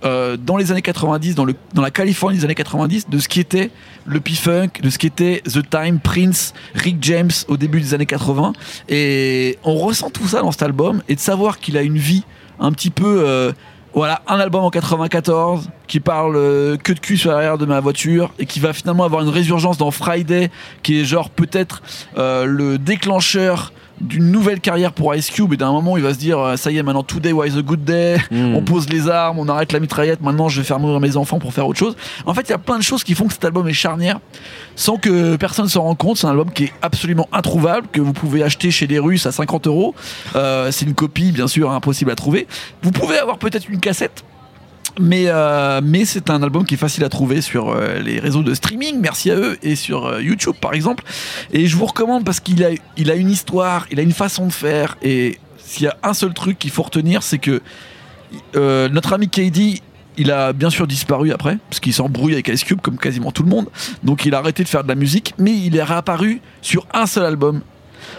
euh, 0.03 0.38
dans 0.38 0.58
les 0.58 0.72
années 0.72 0.81
90, 0.81 1.36
dans, 1.36 1.46
le, 1.46 1.55
dans 1.74 1.81
la 1.81 1.91
Californie 1.91 2.38
des 2.38 2.46
années 2.46 2.55
90, 2.55 3.10
de 3.10 3.19
ce 3.19 3.27
qui 3.27 3.39
était 3.39 3.69
le 4.05 4.19
P-Funk, 4.19 4.69
de 4.81 4.89
ce 4.89 4.98
qui 4.98 5.08
était 5.08 5.43
The 5.46 5.69
Time, 5.69 6.00
Prince, 6.00 6.53
Rick 6.74 6.98
James 7.01 7.31
au 7.48 7.58
début 7.58 7.81
des 7.81 7.93
années 7.93 8.05
80. 8.05 8.53
Et 8.88 9.60
on 9.63 9.75
ressent 9.75 10.10
tout 10.10 10.27
ça 10.27 10.41
dans 10.41 10.51
cet 10.51 10.63
album, 10.63 11.03
et 11.08 11.15
de 11.15 11.19
savoir 11.19 11.60
qu'il 11.60 11.77
a 11.77 11.81
une 11.81 11.98
vie 11.98 12.24
un 12.60 12.72
petit 12.72 12.89
peu... 12.89 13.24
euh, 13.25 13.51
voilà, 13.93 14.22
un 14.27 14.39
album 14.39 14.63
en 14.63 14.69
94 14.69 15.69
qui 15.88 16.00
parle 16.00 16.36
euh, 16.36 16.77
que 16.77 16.93
de 16.93 17.00
cul 17.00 17.17
sur 17.17 17.31
l'arrière 17.31 17.58
de 17.58 17.65
ma 17.65 17.79
voiture 17.79 18.31
et 18.38 18.46
qui 18.46 18.60
va 18.60 18.74
finalement 18.74 19.03
avoir 19.03 19.24
une 19.24 19.29
résurgence 19.29 19.77
dans 19.77 19.91
Friday 19.91 20.51
qui 20.84 21.01
est 21.01 21.05
genre 21.05 21.29
peut-être 21.29 21.81
euh, 22.17 22.46
le 22.46 22.77
déclencheur 22.77 23.74
d'une 24.01 24.32
nouvelle 24.32 24.60
carrière 24.60 24.94
pour 24.94 25.13
Ice 25.15 25.29
Cube 25.29 25.53
et 25.53 25.58
d'un 25.58 25.72
moment 25.72 25.98
il 25.98 26.03
va 26.03 26.13
se 26.13 26.20
dire 26.20 26.39
euh, 26.39 26.56
ça 26.56 26.72
y 26.72 26.77
est 26.77 26.84
maintenant 26.84 27.03
today 27.03 27.32
was 27.32 27.58
a 27.58 27.62
good 27.62 27.84
day. 27.84 28.18
Mm. 28.32 28.56
on 28.56 28.62
pose 28.62 28.89
les 28.89 29.10
armes 29.10 29.39
on 29.39 29.48
arrête 29.48 29.72
la 29.72 29.79
mitraillette 29.79 30.22
maintenant 30.22 30.50
je 30.50 30.62
vais 30.62 30.65
faire 30.65 30.79
mourir 30.79 31.00
mes 31.00 31.18
enfants 31.18 31.39
pour 31.39 31.53
faire 31.53 31.68
autre 31.68 31.79
chose. 31.79 31.96
En 32.25 32.34
fait 32.34 32.41
il 32.41 32.50
y 32.50 32.53
a 32.53 32.58
plein 32.58 32.77
de 32.77 32.84
choses 32.84 33.03
qui 33.03 33.15
font 33.15 33.27
que 33.27 33.34
cet 33.34 33.46
album 33.46 33.68
est 33.68 33.74
charnière 33.74 34.20
sans 34.75 34.98
que 34.98 35.36
personne 35.36 35.68
s'en 35.68 35.84
rende 35.84 35.98
compte. 35.98 36.18
C'est 36.18 36.27
un 36.27 36.32
album 36.32 36.51
qui 36.51 36.65
est 36.65 36.74
absolument 36.82 37.27
introuvable 37.32 37.88
que 37.91 38.01
vous 38.01 38.13
pouvez 38.13 38.44
acheter 38.44 38.72
chez 38.72 38.88
les 38.88 39.00
Russes 39.00 39.25
à 39.25 39.32
50 39.32 39.68
euros. 39.68 39.96
Euh, 40.36 40.72
c'est 40.72 40.86
une 40.86 40.94
copie 40.94 41.32
bien 41.32 41.48
sûr 41.48 41.72
impossible 41.72 42.12
à 42.12 42.15
trouver. 42.15 42.48
Vous 42.82 42.91
pouvez 42.91 43.18
avoir 43.18 43.38
peut-être 43.38 43.70
une 43.70 43.79
cassette 43.79 44.24
Mais, 45.00 45.25
euh, 45.27 45.81
mais 45.84 46.05
c'est 46.05 46.29
un 46.29 46.41
album 46.41 46.65
qui 46.65 46.74
est 46.74 46.77
facile 46.77 47.03
à 47.03 47.10
trouver 47.10 47.41
sur 47.41 47.69
euh, 47.69 48.00
les 48.00 48.19
réseaux 48.19 48.43
de 48.43 48.53
streaming, 48.53 49.00
merci 49.00 49.31
à 49.31 49.36
eux, 49.36 49.58
et 49.62 49.75
sur 49.75 50.05
euh, 50.05 50.22
YouTube 50.22 50.55
par 50.60 50.74
exemple. 50.74 51.03
Et 51.51 51.67
je 51.67 51.75
vous 51.75 51.86
recommande 51.86 52.25
parce 52.25 52.39
qu'il 52.39 52.63
a, 52.63 52.69
il 52.98 53.12
a 53.12 53.15
une 53.15 53.29
histoire, 53.29 53.86
il 53.91 54.00
a 54.00 54.03
une 54.03 54.13
façon 54.13 54.48
de 54.48 54.51
faire, 54.51 54.98
et 55.01 55.38
s'il 55.58 55.84
y 55.84 55.88
a 55.88 55.98
un 56.03 56.13
seul 56.13 56.34
truc 56.34 56.58
qu'il 56.58 56.72
faut 56.72 56.84
retenir, 56.84 57.24
c'est 57.24 57.38
que 57.38 57.62
notre 58.55 59.13
ami 59.13 59.27
KD, 59.27 59.81
il 60.17 60.31
a 60.31 60.53
bien 60.53 60.69
sûr 60.69 60.86
disparu 60.86 61.31
après, 61.31 61.58
parce 61.69 61.79
qu'il 61.79 61.93
s'embrouille 61.93 62.34
avec 62.34 62.48
Ice 62.50 62.63
Cube 62.63 62.81
comme 62.81 62.98
quasiment 62.98 63.31
tout 63.31 63.43
le 63.43 63.50
monde. 63.50 63.67
Donc 64.03 64.25
il 64.25 64.36
a 64.36 64.39
arrêté 64.39 64.63
de 64.63 64.69
faire 64.69 64.84
de 64.84 64.89
la 64.89 64.96
musique, 64.96 65.34
mais 65.38 65.55
il 65.55 65.75
est 65.75 65.84
réapparu 65.84 66.41
sur 66.62 66.86
un 66.93 67.05
seul 67.05 67.25
album 67.25 67.62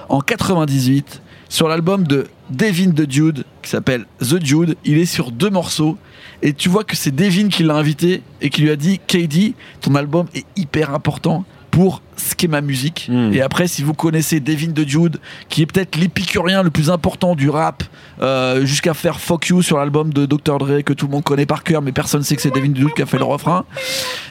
en 0.08 0.20
98, 0.20 1.20
sur 1.50 1.68
l'album 1.68 2.04
de 2.04 2.28
Devin 2.48 2.92
the 2.92 3.02
Dude, 3.02 3.44
qui 3.60 3.68
s'appelle 3.68 4.06
The 4.20 4.36
Dude. 4.36 4.76
Il 4.86 4.96
est 4.96 5.04
sur 5.04 5.32
deux 5.32 5.50
morceaux. 5.50 5.98
Et 6.40 6.54
tu 6.54 6.70
vois 6.70 6.84
que 6.84 6.96
c'est 6.96 7.14
Devin 7.14 7.48
qui 7.48 7.64
l'a 7.64 7.74
invité 7.74 8.22
et 8.40 8.48
qui 8.48 8.62
lui 8.62 8.70
a 8.70 8.76
dit 8.76 8.98
KD, 9.06 9.54
ton 9.82 9.94
album 9.96 10.26
est 10.32 10.46
hyper 10.56 10.94
important 10.94 11.44
pour 11.70 12.02
ce 12.16 12.34
qu'est 12.34 12.48
ma 12.48 12.60
musique. 12.60 13.08
Mm. 13.10 13.32
Et 13.32 13.40
après, 13.40 13.66
si 13.66 13.82
vous 13.82 13.94
connaissez 13.94 14.40
Devin 14.40 14.72
de 14.72 14.84
Jude, 14.84 15.18
qui 15.48 15.62
est 15.62 15.66
peut-être 15.66 15.96
l'épicurien 15.96 16.62
le 16.62 16.70
plus 16.70 16.90
important 16.90 17.34
du 17.34 17.48
rap, 17.48 17.82
euh, 18.20 18.64
jusqu'à 18.66 18.94
faire 18.94 19.20
Fuck 19.20 19.48
You 19.48 19.62
sur 19.62 19.78
l'album 19.78 20.12
de 20.12 20.26
Dr. 20.26 20.58
Dre 20.58 20.82
que 20.82 20.92
tout 20.92 21.06
le 21.06 21.12
monde 21.12 21.24
connaît 21.24 21.46
par 21.46 21.62
cœur, 21.62 21.82
mais 21.82 21.92
personne 21.92 22.22
sait 22.22 22.36
que 22.36 22.42
c'est 22.42 22.54
Devin 22.54 22.68
de 22.68 22.76
Jude 22.76 22.92
qui 22.94 23.02
a 23.02 23.06
fait 23.06 23.18
le 23.18 23.24
refrain. 23.24 23.64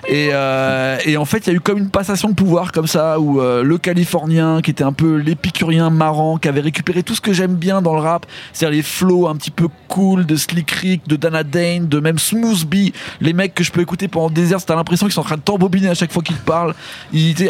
Et, 0.08 0.30
euh, 0.32 0.98
et 1.06 1.18
en 1.18 1.26
fait, 1.26 1.48
il 1.48 1.50
y 1.50 1.54
a 1.54 1.56
eu 1.56 1.60
comme 1.60 1.80
une 1.80 1.90
passation 1.90 2.30
de 2.30 2.36
pouvoir 2.36 2.72
comme 2.72 2.88
ça, 2.88 3.20
où 3.20 3.42
euh, 3.42 3.64
le 3.64 3.78
Californien, 3.78 4.62
qui 4.62 4.72
était 4.72 4.84
un 4.84 4.94
peu 4.94 5.16
l'épicurien 5.16 5.90
marrant, 5.90 6.38
qui 6.38 6.48
avait 6.48 6.62
récupéré 6.62 7.04
tout 7.04 7.16
ce 7.16 7.22
que 7.22 7.34
j'aime 7.34 7.56
bien 7.56 7.82
dans 7.82 7.94
le 7.94 8.02
rap, 8.02 8.26
c'est-à-dire 8.54 8.78
les 8.78 8.84
flows 8.84 9.28
un 9.28 9.36
petit 9.36 9.52
peu 9.52 9.68
cool 9.88 10.26
de 10.26 10.36
Slick 10.36 10.70
Rick, 10.72 11.08
de 11.08 11.16
Dana 11.16 11.44
Dane, 11.44 11.88
de 11.88 12.00
même 12.00 12.20
Smooth 12.20 12.66
B, 12.66 12.92
les 13.22 13.34
mecs 13.34 13.56
que 13.56 13.64
je 13.64 13.72
peux 13.72 13.82
écouter 13.82 14.08
pendant 14.08 14.30
des 14.30 14.54
heures, 14.54 14.64
t'as 14.64 14.76
l'impression 14.76 15.08
qu'ils 15.08 15.14
sont 15.14 15.22
en 15.22 15.26
train 15.26 15.38
de 15.38 15.42
t'embobiner 15.42 15.90
à 15.90 15.96
chaque 15.96 16.12
fois 16.12 16.22
qu'ils 16.22 16.38
parlent. 16.38 16.76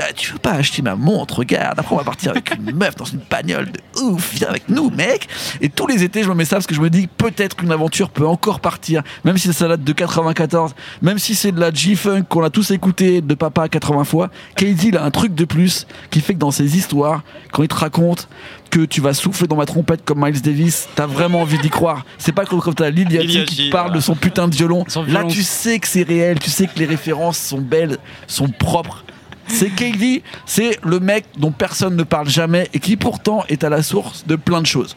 Ah, 0.02 0.14
tu 0.14 0.34
veux 0.34 0.40
pas 0.40 0.52
acheter 0.52 0.82
ma 0.82 0.96
montre, 0.96 1.40
regarde, 1.40 1.80
après 1.80 1.94
on 1.94 1.98
va 1.98 2.04
partir 2.04 2.32
avec 2.32 2.56
une 2.56 2.76
meuf 2.76 2.96
dans 2.96 3.06
une 3.06 3.22
bagnole 3.30 3.72
de 3.72 4.02
ouf, 4.02 4.34
viens 4.34 4.50
avec 4.50 4.70
nous, 4.70 4.90
mec. 4.90 5.28
Et 5.62 5.70
tous 5.70 5.88
les 5.88 6.04
étés, 6.04 6.24
je 6.24 6.30
me 6.30 6.36
mets 6.36 6.46
ça 6.46 6.58
parce 6.58 6.68
que 6.68 6.76
je 6.76 6.82
me 6.82 6.90
dis, 6.90 7.08
peut-être 7.08 7.56
qu'une 7.56 7.72
aventure 7.72 8.10
peut 8.10 8.28
encore 8.28 8.60
partir, 8.60 9.04
même 9.24 9.38
si 9.38 9.52
ça 9.54 9.68
date 9.68 9.84
de 9.84 9.94
94, 9.94 10.74
même 11.02 11.20
si 11.20 11.36
c'est 11.36 11.52
de 11.52 11.60
la 11.60 11.72
G-Funk 11.72 12.24
qu'on 12.30 12.44
a 12.44 12.50
tous 12.50 12.72
écouté 12.72 13.22
de 13.22 13.34
papa 13.34 13.70
80 13.70 14.04
fois, 14.04 14.30
KD, 14.56 14.86
il 14.86 14.98
a 14.98 15.04
un 15.04 15.12
truc 15.12 15.36
de 15.36 15.46
plus 15.46 15.88
qui 16.10 16.22
fait 16.22 16.34
que 16.34 16.40
dans 16.40 16.52
ses 16.52 16.78
histoires, 16.78 17.24
quand 17.52 17.64
il 17.64 17.70
te 17.70 17.76
raconte 17.76 18.28
que 18.70 18.86
tu 18.86 19.02
vas 19.02 19.14
souffler 19.14 19.48
dans 19.48 19.56
ma 19.56 19.66
trompette 19.66 20.06
comme 20.06 20.24
Miles 20.24 20.42
Davis, 20.42 20.88
t'as 20.96 21.08
vraiment 21.08 21.42
envie 21.42 21.58
d'y 21.58 21.70
croire. 21.70 22.06
C'est 22.18 22.32
pas 22.32 22.46
comme 22.46 22.62
quand 22.62 22.74
t'as 22.74 22.90
Lil 22.90 23.12
Yachty 23.12 23.28
Lil 23.28 23.46
qui 23.46 23.70
parle 23.70 23.94
de 23.94 24.00
son 24.00 24.16
putain 24.16 24.48
de 24.48 24.56
violon. 24.56 24.86
Là, 25.08 25.24
tu 25.24 25.44
sais 25.44 25.80
que 25.80 25.88
c'est 25.88 26.04
réel, 26.04 26.40
tu 26.40 26.50
sais 26.50 26.68
que 26.68 26.78
les 26.78 26.86
références 26.86 27.38
sont 27.38 27.60
belles, 27.60 27.98
sont 28.28 28.48
propres. 28.48 29.04
C'est 29.50 29.70
KD, 29.70 30.22
c'est 30.46 30.80
le 30.84 31.00
mec 31.00 31.26
dont 31.38 31.52
personne 31.52 31.96
ne 31.96 32.04
parle 32.04 32.30
jamais 32.30 32.70
et 32.74 32.80
qui 32.80 32.96
pourtant 32.96 33.44
est 33.50 33.64
à 33.64 33.70
la 33.70 33.84
source 33.84 34.26
de 34.26 34.36
plein 34.36 34.62
de 34.62 34.66
choses. 34.66 34.96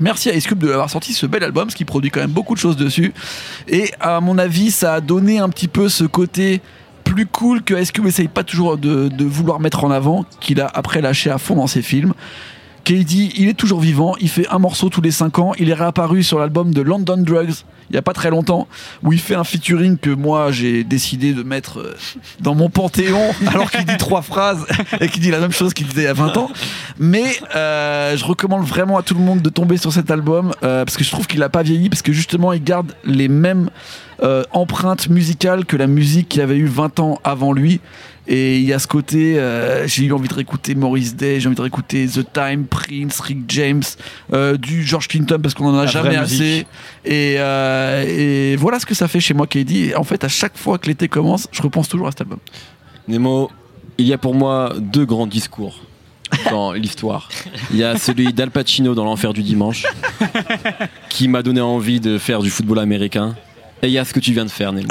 Merci 0.00 0.30
à 0.30 0.34
Ice 0.34 0.46
Cube 0.46 0.58
de 0.58 0.68
l'avoir 0.68 0.90
sorti 0.90 1.12
ce 1.12 1.26
bel 1.26 1.44
album, 1.44 1.70
ce 1.70 1.76
qui 1.76 1.84
produit 1.84 2.10
quand 2.10 2.20
même 2.20 2.30
beaucoup 2.30 2.54
de 2.54 2.58
choses 2.58 2.76
dessus. 2.76 3.12
Et 3.68 3.90
à 4.00 4.20
mon 4.20 4.38
avis, 4.38 4.70
ça 4.70 4.94
a 4.94 5.00
donné 5.00 5.38
un 5.38 5.48
petit 5.48 5.68
peu 5.68 5.88
ce 5.88 6.04
côté 6.04 6.60
plus 7.04 7.26
cool 7.26 7.62
que 7.62 7.74
Ice 7.80 7.92
Cube 7.92 8.06
essaye 8.06 8.28
pas 8.28 8.42
toujours 8.42 8.78
de, 8.78 9.08
de 9.08 9.24
vouloir 9.24 9.60
mettre 9.60 9.84
en 9.84 9.90
avant, 9.90 10.24
qu'il 10.40 10.60
a 10.60 10.66
après 10.66 11.00
lâché 11.00 11.30
à 11.30 11.38
fond 11.38 11.54
dans 11.54 11.66
ses 11.66 11.82
films. 11.82 12.14
KD, 12.84 13.32
il 13.36 13.48
est 13.48 13.54
toujours 13.54 13.80
vivant, 13.80 14.16
il 14.20 14.28
fait 14.28 14.48
un 14.48 14.58
morceau 14.58 14.88
tous 14.88 15.00
les 15.00 15.12
5 15.12 15.38
ans, 15.38 15.52
il 15.58 15.68
est 15.68 15.74
réapparu 15.74 16.22
sur 16.22 16.38
l'album 16.38 16.74
de 16.74 16.82
London 16.82 17.18
Drugs 17.18 17.64
il 17.90 17.94
y 17.94 17.98
a 17.98 18.02
pas 18.02 18.12
très 18.12 18.30
longtemps, 18.30 18.68
où 19.02 19.12
il 19.12 19.20
fait 19.20 19.34
un 19.34 19.44
featuring 19.44 19.98
que 19.98 20.10
moi 20.10 20.50
j'ai 20.50 20.84
décidé 20.84 21.32
de 21.32 21.42
mettre 21.42 21.80
euh, 21.80 21.96
dans 22.40 22.54
mon 22.54 22.68
panthéon, 22.68 23.32
alors 23.46 23.70
qu'il 23.70 23.84
dit 23.84 23.96
trois 23.98 24.22
phrases 24.22 24.66
et 25.00 25.08
qu'il 25.08 25.22
dit 25.22 25.30
la 25.30 25.40
même 25.40 25.52
chose 25.52 25.74
qu'il 25.74 25.86
disait 25.86 26.02
il 26.02 26.04
y 26.04 26.08
a 26.08 26.12
20 26.12 26.36
ans. 26.36 26.50
Mais 26.98 27.36
euh, 27.54 28.16
je 28.16 28.24
recommande 28.24 28.64
vraiment 28.64 28.98
à 28.98 29.02
tout 29.02 29.14
le 29.14 29.20
monde 29.20 29.42
de 29.42 29.50
tomber 29.50 29.76
sur 29.76 29.92
cet 29.92 30.10
album, 30.10 30.52
euh, 30.62 30.84
parce 30.84 30.96
que 30.96 31.04
je 31.04 31.10
trouve 31.10 31.26
qu'il 31.26 31.42
a 31.42 31.48
pas 31.48 31.62
vieilli, 31.62 31.88
parce 31.88 32.02
que 32.02 32.12
justement 32.12 32.52
il 32.52 32.62
garde 32.62 32.94
les 33.04 33.28
mêmes 33.28 33.68
euh, 34.22 34.44
empreintes 34.52 35.08
musicales 35.08 35.64
que 35.64 35.76
la 35.76 35.88
musique 35.88 36.28
qui 36.28 36.40
avait 36.40 36.56
eu 36.56 36.66
20 36.66 37.00
ans 37.00 37.18
avant 37.24 37.52
lui. 37.52 37.80
Et 38.28 38.58
il 38.58 38.64
y 38.64 38.72
a 38.72 38.78
ce 38.78 38.86
côté, 38.86 39.36
euh, 39.36 39.84
j'ai 39.88 40.04
eu 40.04 40.12
envie 40.12 40.28
de 40.28 40.34
réécouter 40.34 40.76
Maurice 40.76 41.16
Day, 41.16 41.40
j'ai 41.40 41.48
envie 41.48 41.56
de 41.56 41.60
réécouter 41.60 42.06
The 42.06 42.24
Time, 42.32 42.66
Prince, 42.66 43.18
Rick 43.18 43.38
James, 43.48 43.82
euh, 44.32 44.56
du 44.56 44.84
George 44.84 45.08
Clinton 45.08 45.40
parce 45.42 45.54
qu'on 45.54 45.66
en 45.66 45.76
a 45.76 45.86
La 45.86 45.90
jamais 45.90 46.14
assez. 46.14 46.66
Et, 47.04 47.34
euh, 47.72 48.04
et 48.06 48.56
voilà 48.56 48.78
ce 48.78 48.86
que 48.86 48.94
ça 48.94 49.08
fait 49.08 49.20
chez 49.20 49.34
moi, 49.34 49.46
KD. 49.46 49.72
Et 49.72 49.96
en 49.96 50.04
fait, 50.04 50.24
à 50.24 50.28
chaque 50.28 50.56
fois 50.56 50.78
que 50.78 50.86
l'été 50.86 51.08
commence, 51.08 51.48
je 51.52 51.62
repense 51.62 51.88
toujours 51.88 52.08
à 52.08 52.10
cet 52.10 52.22
album. 52.22 52.38
Nemo, 53.08 53.50
il 53.98 54.06
y 54.06 54.12
a 54.12 54.18
pour 54.18 54.34
moi 54.34 54.72
deux 54.78 55.04
grands 55.04 55.26
discours 55.26 55.80
dans 56.50 56.72
l'histoire. 56.72 57.28
Il 57.70 57.78
y 57.78 57.84
a 57.84 57.96
celui 57.98 58.32
d'Al 58.32 58.50
Pacino 58.50 58.94
dans 58.94 59.04
L'Enfer 59.04 59.32
du 59.32 59.42
Dimanche, 59.42 59.84
qui 61.08 61.28
m'a 61.28 61.42
donné 61.42 61.60
envie 61.60 62.00
de 62.00 62.18
faire 62.18 62.42
du 62.42 62.50
football 62.50 62.78
américain. 62.78 63.34
Et 63.82 63.88
il 63.88 63.92
y 63.92 63.98
a 63.98 64.04
ce 64.04 64.12
que 64.12 64.20
tu 64.20 64.32
viens 64.32 64.44
de 64.44 64.50
faire, 64.50 64.72
Nemo, 64.72 64.88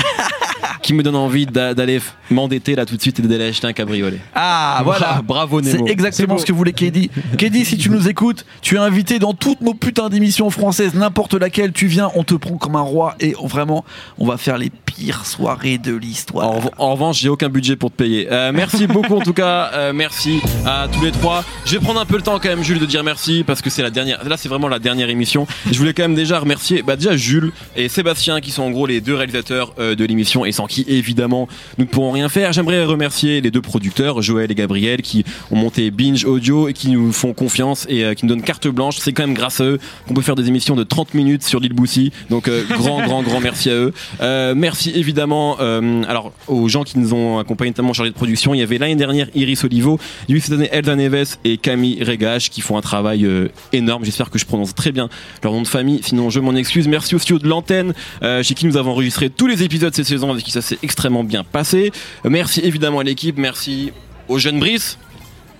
qui 0.82 0.94
me 0.94 1.04
donne 1.04 1.16
envie 1.16 1.46
d'a- 1.46 1.74
d'aller 1.74 2.00
m'endetter 2.30 2.76
là 2.76 2.86
tout 2.86 2.96
de 2.98 3.02
suite 3.02 3.20
et 3.20 3.22
d'aller 3.24 3.50
acheter 3.50 3.68
un 3.68 3.74
cabriolet. 3.74 4.18
Ah, 4.36 4.82
voilà. 4.84 5.22
Bravo, 5.24 5.62
C'est 5.64 5.74
Nemo. 5.74 5.88
exactement 5.88 6.38
ce 6.38 6.46
que 6.46 6.54
voulait 6.54 6.74
Keddy. 6.74 7.10
Keddy, 7.38 7.66
si 7.66 7.78
tu 7.78 7.90
nous 7.90 8.08
écoutes, 8.08 8.46
tu 8.62 8.76
es 8.76 8.80
invité 8.80 9.20
dans 9.20 9.34
toutes 9.34 9.62
nos 9.62 9.74
putains 9.74 10.10
d'émissions 10.10 10.50
françaises, 10.50 10.94
n'importe 10.96 11.34
laquelle 11.36 11.72
tu 11.72 11.88
viens, 11.88 12.10
on 12.16 12.24
te 12.24 12.34
prend 12.34 12.58
comme 12.58 12.76
un 12.76 12.82
roi 12.82 13.16
et 13.20 13.36
vraiment, 13.44 13.86
on 14.18 14.26
va 14.26 14.38
faire 14.38 14.58
les 14.58 14.72
pires 15.02 15.26
soirées 15.26 15.80
de 15.80 15.96
l'histoire. 15.96 16.48
En, 16.48 16.60
rev- 16.60 16.70
en 16.78 16.92
revanche, 16.94 17.20
j'ai 17.20 17.30
aucun 17.30 17.50
budget 17.50 17.76
pour 17.76 17.90
te 17.90 17.96
payer. 17.96 18.28
Euh, 18.32 18.52
merci 18.54 18.86
beaucoup 18.96 19.16
en 19.16 19.22
tout 19.22 19.34
cas. 19.34 19.72
Euh, 19.74 19.94
merci 19.94 20.40
à 20.64 20.88
tous 20.94 21.04
les 21.04 21.12
trois. 21.12 21.44
Je 21.66 21.72
vais 21.74 21.80
prendre 21.80 22.00
un 22.00 22.06
peu 22.06 22.18
le 22.18 22.22
temps 22.22 22.38
quand 22.40 22.50
même, 22.50 22.64
Jules, 22.64 22.78
de 22.78 22.86
dire 22.86 23.04
merci 23.04 23.44
parce 23.46 23.64
que 23.64 23.72
c'est 23.72 23.82
la 23.82 23.90
dernière. 23.90 24.24
Là, 24.30 24.38
c'est 24.38 24.48
vraiment 24.48 24.68
la 24.68 24.78
dernière 24.78 25.10
émission. 25.10 25.48
Je 25.72 25.78
voulais 25.80 25.96
quand 25.96 26.04
même 26.04 26.14
déjà 26.14 26.38
remercier, 26.40 26.84
bah 26.84 26.96
déjà 26.98 27.16
Jules 27.18 27.52
et 27.76 27.90
Sébastien 27.90 28.42
qui 28.42 28.52
sont 28.52 28.62
en 28.62 28.70
gros 28.70 28.86
les 28.86 29.02
deux 29.02 29.16
réalisateurs 29.16 29.74
euh, 29.80 29.96
de 29.96 30.06
l'émission 30.06 30.46
et 30.46 30.52
sans 30.52 30.68
qui 30.68 30.86
évidemment 30.88 31.48
nous 31.80 31.86
ne 31.86 31.90
pourrons 31.90 32.12
rien 32.12 32.30
faire. 32.30 32.54
J'aimerais 32.54 32.84
remercier 32.86 33.42
les 33.42 33.50
deux 33.50 33.62
producteurs, 33.62 34.22
Joël 34.22 34.52
et 34.52 34.56
Gabriel, 34.56 35.02
qui 35.02 35.26
ont 35.50 35.56
monté 35.56 35.90
Binge 35.90 36.26
Audio 36.26 36.68
et 36.68 36.74
qui 36.74 36.92
nous 36.92 37.12
font 37.12 37.34
confiance 37.34 37.88
et 37.90 38.14
qui 38.16 38.28
nous 38.28 38.36
donnent 38.36 38.44
carte 38.44 38.68
blanche. 38.68 38.98
C'est 39.00 39.14
quand 39.14 39.24
même 39.26 39.34
grâce 39.36 39.62
à 39.62 39.64
eux 39.64 39.80
qu'on 40.08 40.14
peut 40.14 40.22
faire 40.22 40.36
des 40.36 40.48
émissions 40.48 40.76
de 40.76 40.84
30 40.84 41.16
minutes 41.16 41.42
sur 41.44 41.60
l'île 41.60 41.74
Boussy. 41.74 42.12
Donc 42.30 42.48
grand, 42.70 43.02
grand, 43.04 43.24
grand 43.24 43.40
merci 43.40 43.72
à 43.72 43.74
eux. 43.74 43.94
Euh, 44.22 44.54
évidemment 44.98 45.58
euh, 45.60 46.04
alors 46.08 46.32
aux 46.48 46.68
gens 46.68 46.84
qui 46.84 47.00
nous 47.00 47.14
ont 47.14 47.40
accompagnés, 47.40 47.72
notamment 47.72 47.94
chargés 47.94 48.12
de 48.12 48.16
production. 48.16 48.54
Il 48.54 48.60
y 48.60 48.64
avait 48.64 48.78
l'année 48.78 48.96
dernière 48.96 49.28
Iris 49.36 49.64
Olivo, 49.64 50.00
il 50.28 50.42
cette 50.42 50.54
année 50.54 50.70
Elsa 50.72 50.96
Neves 50.96 51.38
et 51.44 51.58
Camille 51.58 52.04
Régache 52.04 52.50
qui 52.50 52.62
font 52.62 52.78
un 52.78 52.82
travail 52.82 53.26
euh, 53.26 53.50
énorme. 53.74 54.06
J'espère 54.06 54.30
que 54.30 54.40
je 54.40 54.46
prononce 54.46 54.74
très 54.76 54.92
bien 54.92 55.10
leur 55.44 55.54
nom 55.54 55.62
de 55.62 55.68
famille. 55.68 56.02
Sinon, 56.04 56.30
je 56.30 56.40
m'en 56.40 56.56
excuse. 56.56 56.88
Merci 56.88 57.16
au 57.16 57.20
studio 57.20 57.40
de 57.40 57.48
l'antenne 57.48 57.94
euh, 58.24 58.44
chez 58.44 58.54
qui 58.54 58.66
nous 58.66 58.78
avons 58.78 58.92
enregistré 58.92 59.30
tous 59.30 59.48
les 59.48 59.64
épisodes 59.64 59.92
de 59.92 59.96
cette 59.96 60.06
saison 60.06 60.32
avec 60.32 60.44
qui 60.44 60.52
ça 60.52 60.62
s'est 60.62 60.80
extrêmement 60.84 61.24
bien 61.24 61.44
passé. 61.44 61.92
Merci 62.24 62.62
évidemment 62.64 63.00
à 63.00 63.04
l'équipe. 63.04 63.38
Merci 63.38 63.92
au 64.28 64.38
jeune 64.38 64.60
Brice. 64.60 64.98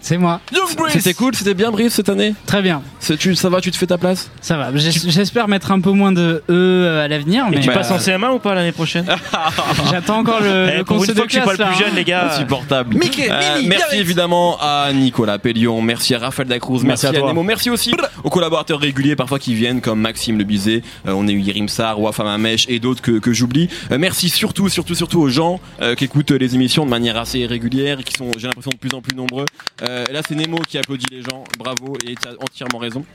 C'est 0.02 0.18
moi. 0.18 0.42
C'était 0.90 1.14
cool, 1.14 1.36
c'était 1.36 1.54
bien 1.54 1.72
Brice 1.72 1.94
cette 1.94 2.10
année. 2.10 2.34
Très 2.46 2.62
bien. 2.62 2.82
Tu, 3.20 3.36
ça 3.36 3.50
va, 3.50 3.62
tu 3.62 3.70
te 3.72 3.78
fais 3.78 3.86
ta 3.88 3.98
place 3.98 4.30
Ça 4.42 4.58
va. 4.58 4.72
J'es- 4.76 4.92
J'espère 5.12 5.48
mettre 5.48 5.72
un 5.72 5.80
peu 5.80 5.92
moins 5.92 6.12
de 6.12 6.42
E 6.50 6.54
euh, 6.54 7.06
à 7.06 7.08
l'avenir, 7.08 7.46
Et 7.48 7.52
mais 7.56 7.60
tu 7.62 7.68
Bah, 7.68 7.74
passes 7.76 7.92
en 7.92 7.98
CM1 7.98 8.34
ou 8.34 8.40
pas 8.40 8.56
l'année 8.56 8.72
prochaine 8.72 9.06
j'attends 9.92 10.18
encore 10.20 10.42
le, 10.42 10.70
Eh, 10.74 10.78
le 10.80 10.84
Pour 10.84 10.96
une 10.98 11.00
conseil 11.02 11.16
fois 11.16 11.24
de 11.24 11.28
que 11.28 11.34
je 11.34 11.38
suis 11.40 11.46
pas 11.48 11.56
classe, 11.56 11.68
le 11.70 11.74
plus 11.76 11.84
jeune, 11.84 11.94
hein. 11.94 11.96
les 11.96 12.04
gars. 12.04 12.32
Insupportable. 12.34 12.96
Mickey, 12.98 13.30
Euh, 13.30 13.62
merci 13.66 13.98
évidemment 13.98 14.58
à 14.60 14.92
Nicolas 14.94 15.38
Pellion, 15.40 15.82
merci 15.82 16.16
à 16.16 16.20
Raphaël 16.20 16.48
Dacruz, 16.50 16.84
merci, 16.84 16.88
Merci 16.88 17.06
à 17.06 17.10
à, 17.10 17.14
toi. 17.14 17.28
Nemo, 17.30 17.44
merci 17.44 17.70
aussi 17.70 17.94
aux 18.24 18.30
collaborateurs 18.30 18.80
réguliers 18.80 19.16
parfois 19.16 19.40
qui 19.40 19.54
viennent 19.54 19.82
comme 19.82 20.00
Maxime 20.02 20.38
Le 20.38 20.44
Bizet, 20.44 20.82
euh, 21.08 21.14
on 21.16 21.28
a 21.28 21.32
eu 21.32 21.40
Yerim 21.40 21.68
Sar, 21.70 22.00
Wafam 22.00 22.28
Amesh 22.28 22.66
et 22.70 22.80
d'autres 22.80 23.02
que, 23.02 23.20
que 23.20 23.34
j'oublie. 23.34 23.70
Euh, 23.92 23.98
merci 24.00 24.30
surtout, 24.30 24.68
surtout, 24.70 24.96
surtout 24.96 25.20
aux 25.20 25.30
gens 25.30 25.60
euh, 25.82 25.96
qui 25.96 26.06
écoutent 26.06 26.32
les 26.32 26.56
émissions 26.56 26.86
de 26.86 26.90
manière 26.90 27.18
assez 27.18 27.46
régulière 27.46 28.00
et 28.00 28.04
qui 28.04 28.14
sont, 28.16 28.32
j'ai 28.38 28.48
l'impression, 28.48 28.72
de 28.72 28.78
plus 28.78 28.94
en 28.96 29.02
plus 29.02 29.16
nombreux. 29.16 29.46
Euh, 29.92 30.06
là, 30.10 30.22
c'est 30.26 30.36
Nemo 30.36 30.58
qui 30.60 30.78
applaudit 30.78 31.08
les 31.12 31.22
gens, 31.22 31.44
bravo 31.60 31.98
et 32.08 32.16
tu 32.16 32.28
as 32.28 32.32
entièrement 32.42 32.78
raison. 32.78 33.06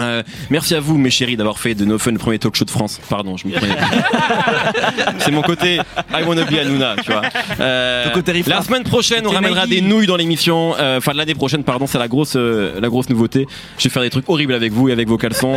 Euh, 0.00 0.22
merci 0.50 0.74
à 0.74 0.80
vous, 0.80 0.96
mes 0.96 1.10
chéris, 1.10 1.36
d'avoir 1.36 1.58
fait 1.58 1.74
de 1.74 1.84
No 1.84 1.98
Fun 1.98 2.12
le 2.12 2.18
premier 2.18 2.38
talk 2.38 2.54
show 2.56 2.64
de 2.64 2.70
France. 2.70 3.00
Pardon, 3.08 3.36
je 3.36 3.46
me 3.46 3.52
prenais. 3.52 3.74
C'est 5.18 5.30
mon 5.30 5.42
côté 5.42 5.80
I 6.12 6.22
wanna 6.26 6.44
be 6.44 6.54
Hanouna, 6.54 6.96
tu 7.02 7.12
vois. 7.12 7.22
Euh, 7.60 8.06
la 8.46 8.62
semaine 8.62 8.84
prochaine, 8.84 9.26
on 9.26 9.30
ramènera 9.30 9.66
des 9.66 9.80
nouilles 9.80 10.06
dans 10.06 10.16
l'émission. 10.16 10.74
Euh, 10.78 10.98
Enfin, 10.98 11.14
l'année 11.14 11.34
prochaine, 11.34 11.64
pardon, 11.64 11.86
c'est 11.86 11.98
la 11.98 12.06
grosse, 12.06 12.34
euh, 12.36 12.78
la 12.80 12.88
grosse 12.88 13.08
nouveauté. 13.08 13.48
Je 13.78 13.84
vais 13.84 13.90
faire 13.90 14.02
des 14.02 14.10
trucs 14.10 14.28
horribles 14.28 14.54
avec 14.54 14.72
vous 14.72 14.88
et 14.88 14.92
avec 14.92 15.08
vos 15.08 15.18
caleçons. 15.18 15.56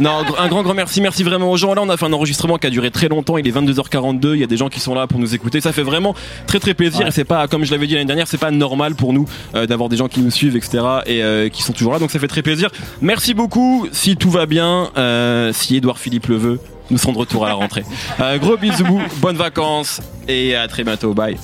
Non, 0.00 0.22
un 0.38 0.48
grand, 0.48 0.62
grand 0.62 0.74
merci, 0.74 1.00
merci 1.00 1.22
vraiment 1.22 1.50
aux 1.50 1.56
gens. 1.56 1.74
Là, 1.74 1.82
on 1.82 1.88
a 1.88 1.96
fait 1.96 2.04
un 2.04 2.12
enregistrement 2.12 2.58
qui 2.58 2.66
a 2.66 2.70
duré 2.70 2.90
très 2.90 3.08
longtemps. 3.08 3.38
Il 3.38 3.46
est 3.48 3.50
22h42. 3.50 4.34
Il 4.34 4.40
y 4.40 4.44
a 4.44 4.46
des 4.46 4.56
gens 4.56 4.68
qui 4.68 4.80
sont 4.80 4.94
là 4.94 5.06
pour 5.06 5.18
nous 5.18 5.34
écouter. 5.34 5.60
Ça 5.60 5.72
fait 5.72 5.82
vraiment 5.82 6.14
très, 6.46 6.60
très 6.60 6.74
plaisir. 6.74 7.06
Et 7.06 7.10
c'est 7.10 7.24
pas, 7.24 7.48
comme 7.48 7.64
je 7.64 7.70
l'avais 7.70 7.86
dit 7.86 7.94
l'année 7.94 8.04
dernière, 8.04 8.28
c'est 8.28 8.38
pas 8.38 8.50
normal 8.50 8.94
pour 8.94 9.12
nous 9.12 9.26
d'avoir 9.54 9.88
des 9.88 9.96
gens 9.96 10.08
qui 10.08 10.20
nous 10.20 10.30
suivent, 10.30 10.56
etc. 10.56 10.84
et 11.06 11.50
qui 11.50 11.62
sont 11.62 11.72
toujours 11.72 11.92
là. 11.92 11.98
Donc 11.98 12.10
ça 12.10 12.18
fait 12.18 12.28
très 12.28 12.42
plaisir. 12.42 12.68
Merci 13.00 13.32
beaucoup. 13.32 13.63
Si 13.92 14.16
tout 14.16 14.30
va 14.30 14.46
bien, 14.46 14.90
euh, 14.96 15.52
si 15.52 15.76
Édouard 15.76 15.98
Philippe 15.98 16.26
le 16.26 16.36
veut, 16.36 16.60
nous 16.90 16.98
serons 16.98 17.12
de 17.12 17.18
retour 17.18 17.44
à 17.44 17.48
la 17.48 17.54
rentrée. 17.54 17.84
Euh, 18.20 18.38
gros 18.38 18.56
bisous, 18.56 19.00
bonnes 19.16 19.36
vacances 19.36 20.00
et 20.28 20.54
à 20.54 20.68
très 20.68 20.84
bientôt. 20.84 21.14
Bye. 21.14 21.36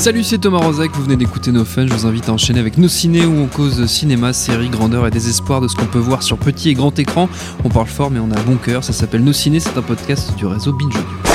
Salut, 0.00 0.24
c'est 0.24 0.38
Thomas 0.38 0.60
Rozek, 0.60 0.92
vous 0.94 1.02
venez 1.02 1.16
d'écouter 1.16 1.52
nos 1.52 1.66
fun. 1.66 1.86
Je 1.86 1.92
vous 1.92 2.06
invite 2.06 2.30
à 2.30 2.32
enchaîner 2.32 2.58
avec 2.58 2.78
nos 2.78 2.88
ciné 2.88 3.26
où 3.26 3.38
on 3.38 3.46
cause 3.46 3.84
cinéma, 3.84 4.32
séries, 4.32 4.70
grandeur 4.70 5.06
et 5.06 5.10
désespoir 5.10 5.60
de 5.60 5.68
ce 5.68 5.76
qu'on 5.76 5.84
peut 5.84 5.98
voir 5.98 6.22
sur 6.22 6.38
petit 6.38 6.70
et 6.70 6.74
grand 6.74 6.98
écran. 6.98 7.28
On 7.64 7.68
parle 7.68 7.88
fort, 7.88 8.10
mais 8.10 8.18
on 8.18 8.30
a 8.30 8.40
bon 8.40 8.56
cœur. 8.56 8.82
Ça 8.82 8.94
s'appelle 8.94 9.22
Nos 9.22 9.34
ciné, 9.34 9.60
c'est 9.60 9.76
un 9.76 9.82
podcast 9.82 10.34
du 10.36 10.46
réseau 10.46 10.72
Binge 10.72 10.96
Audio. 10.96 11.29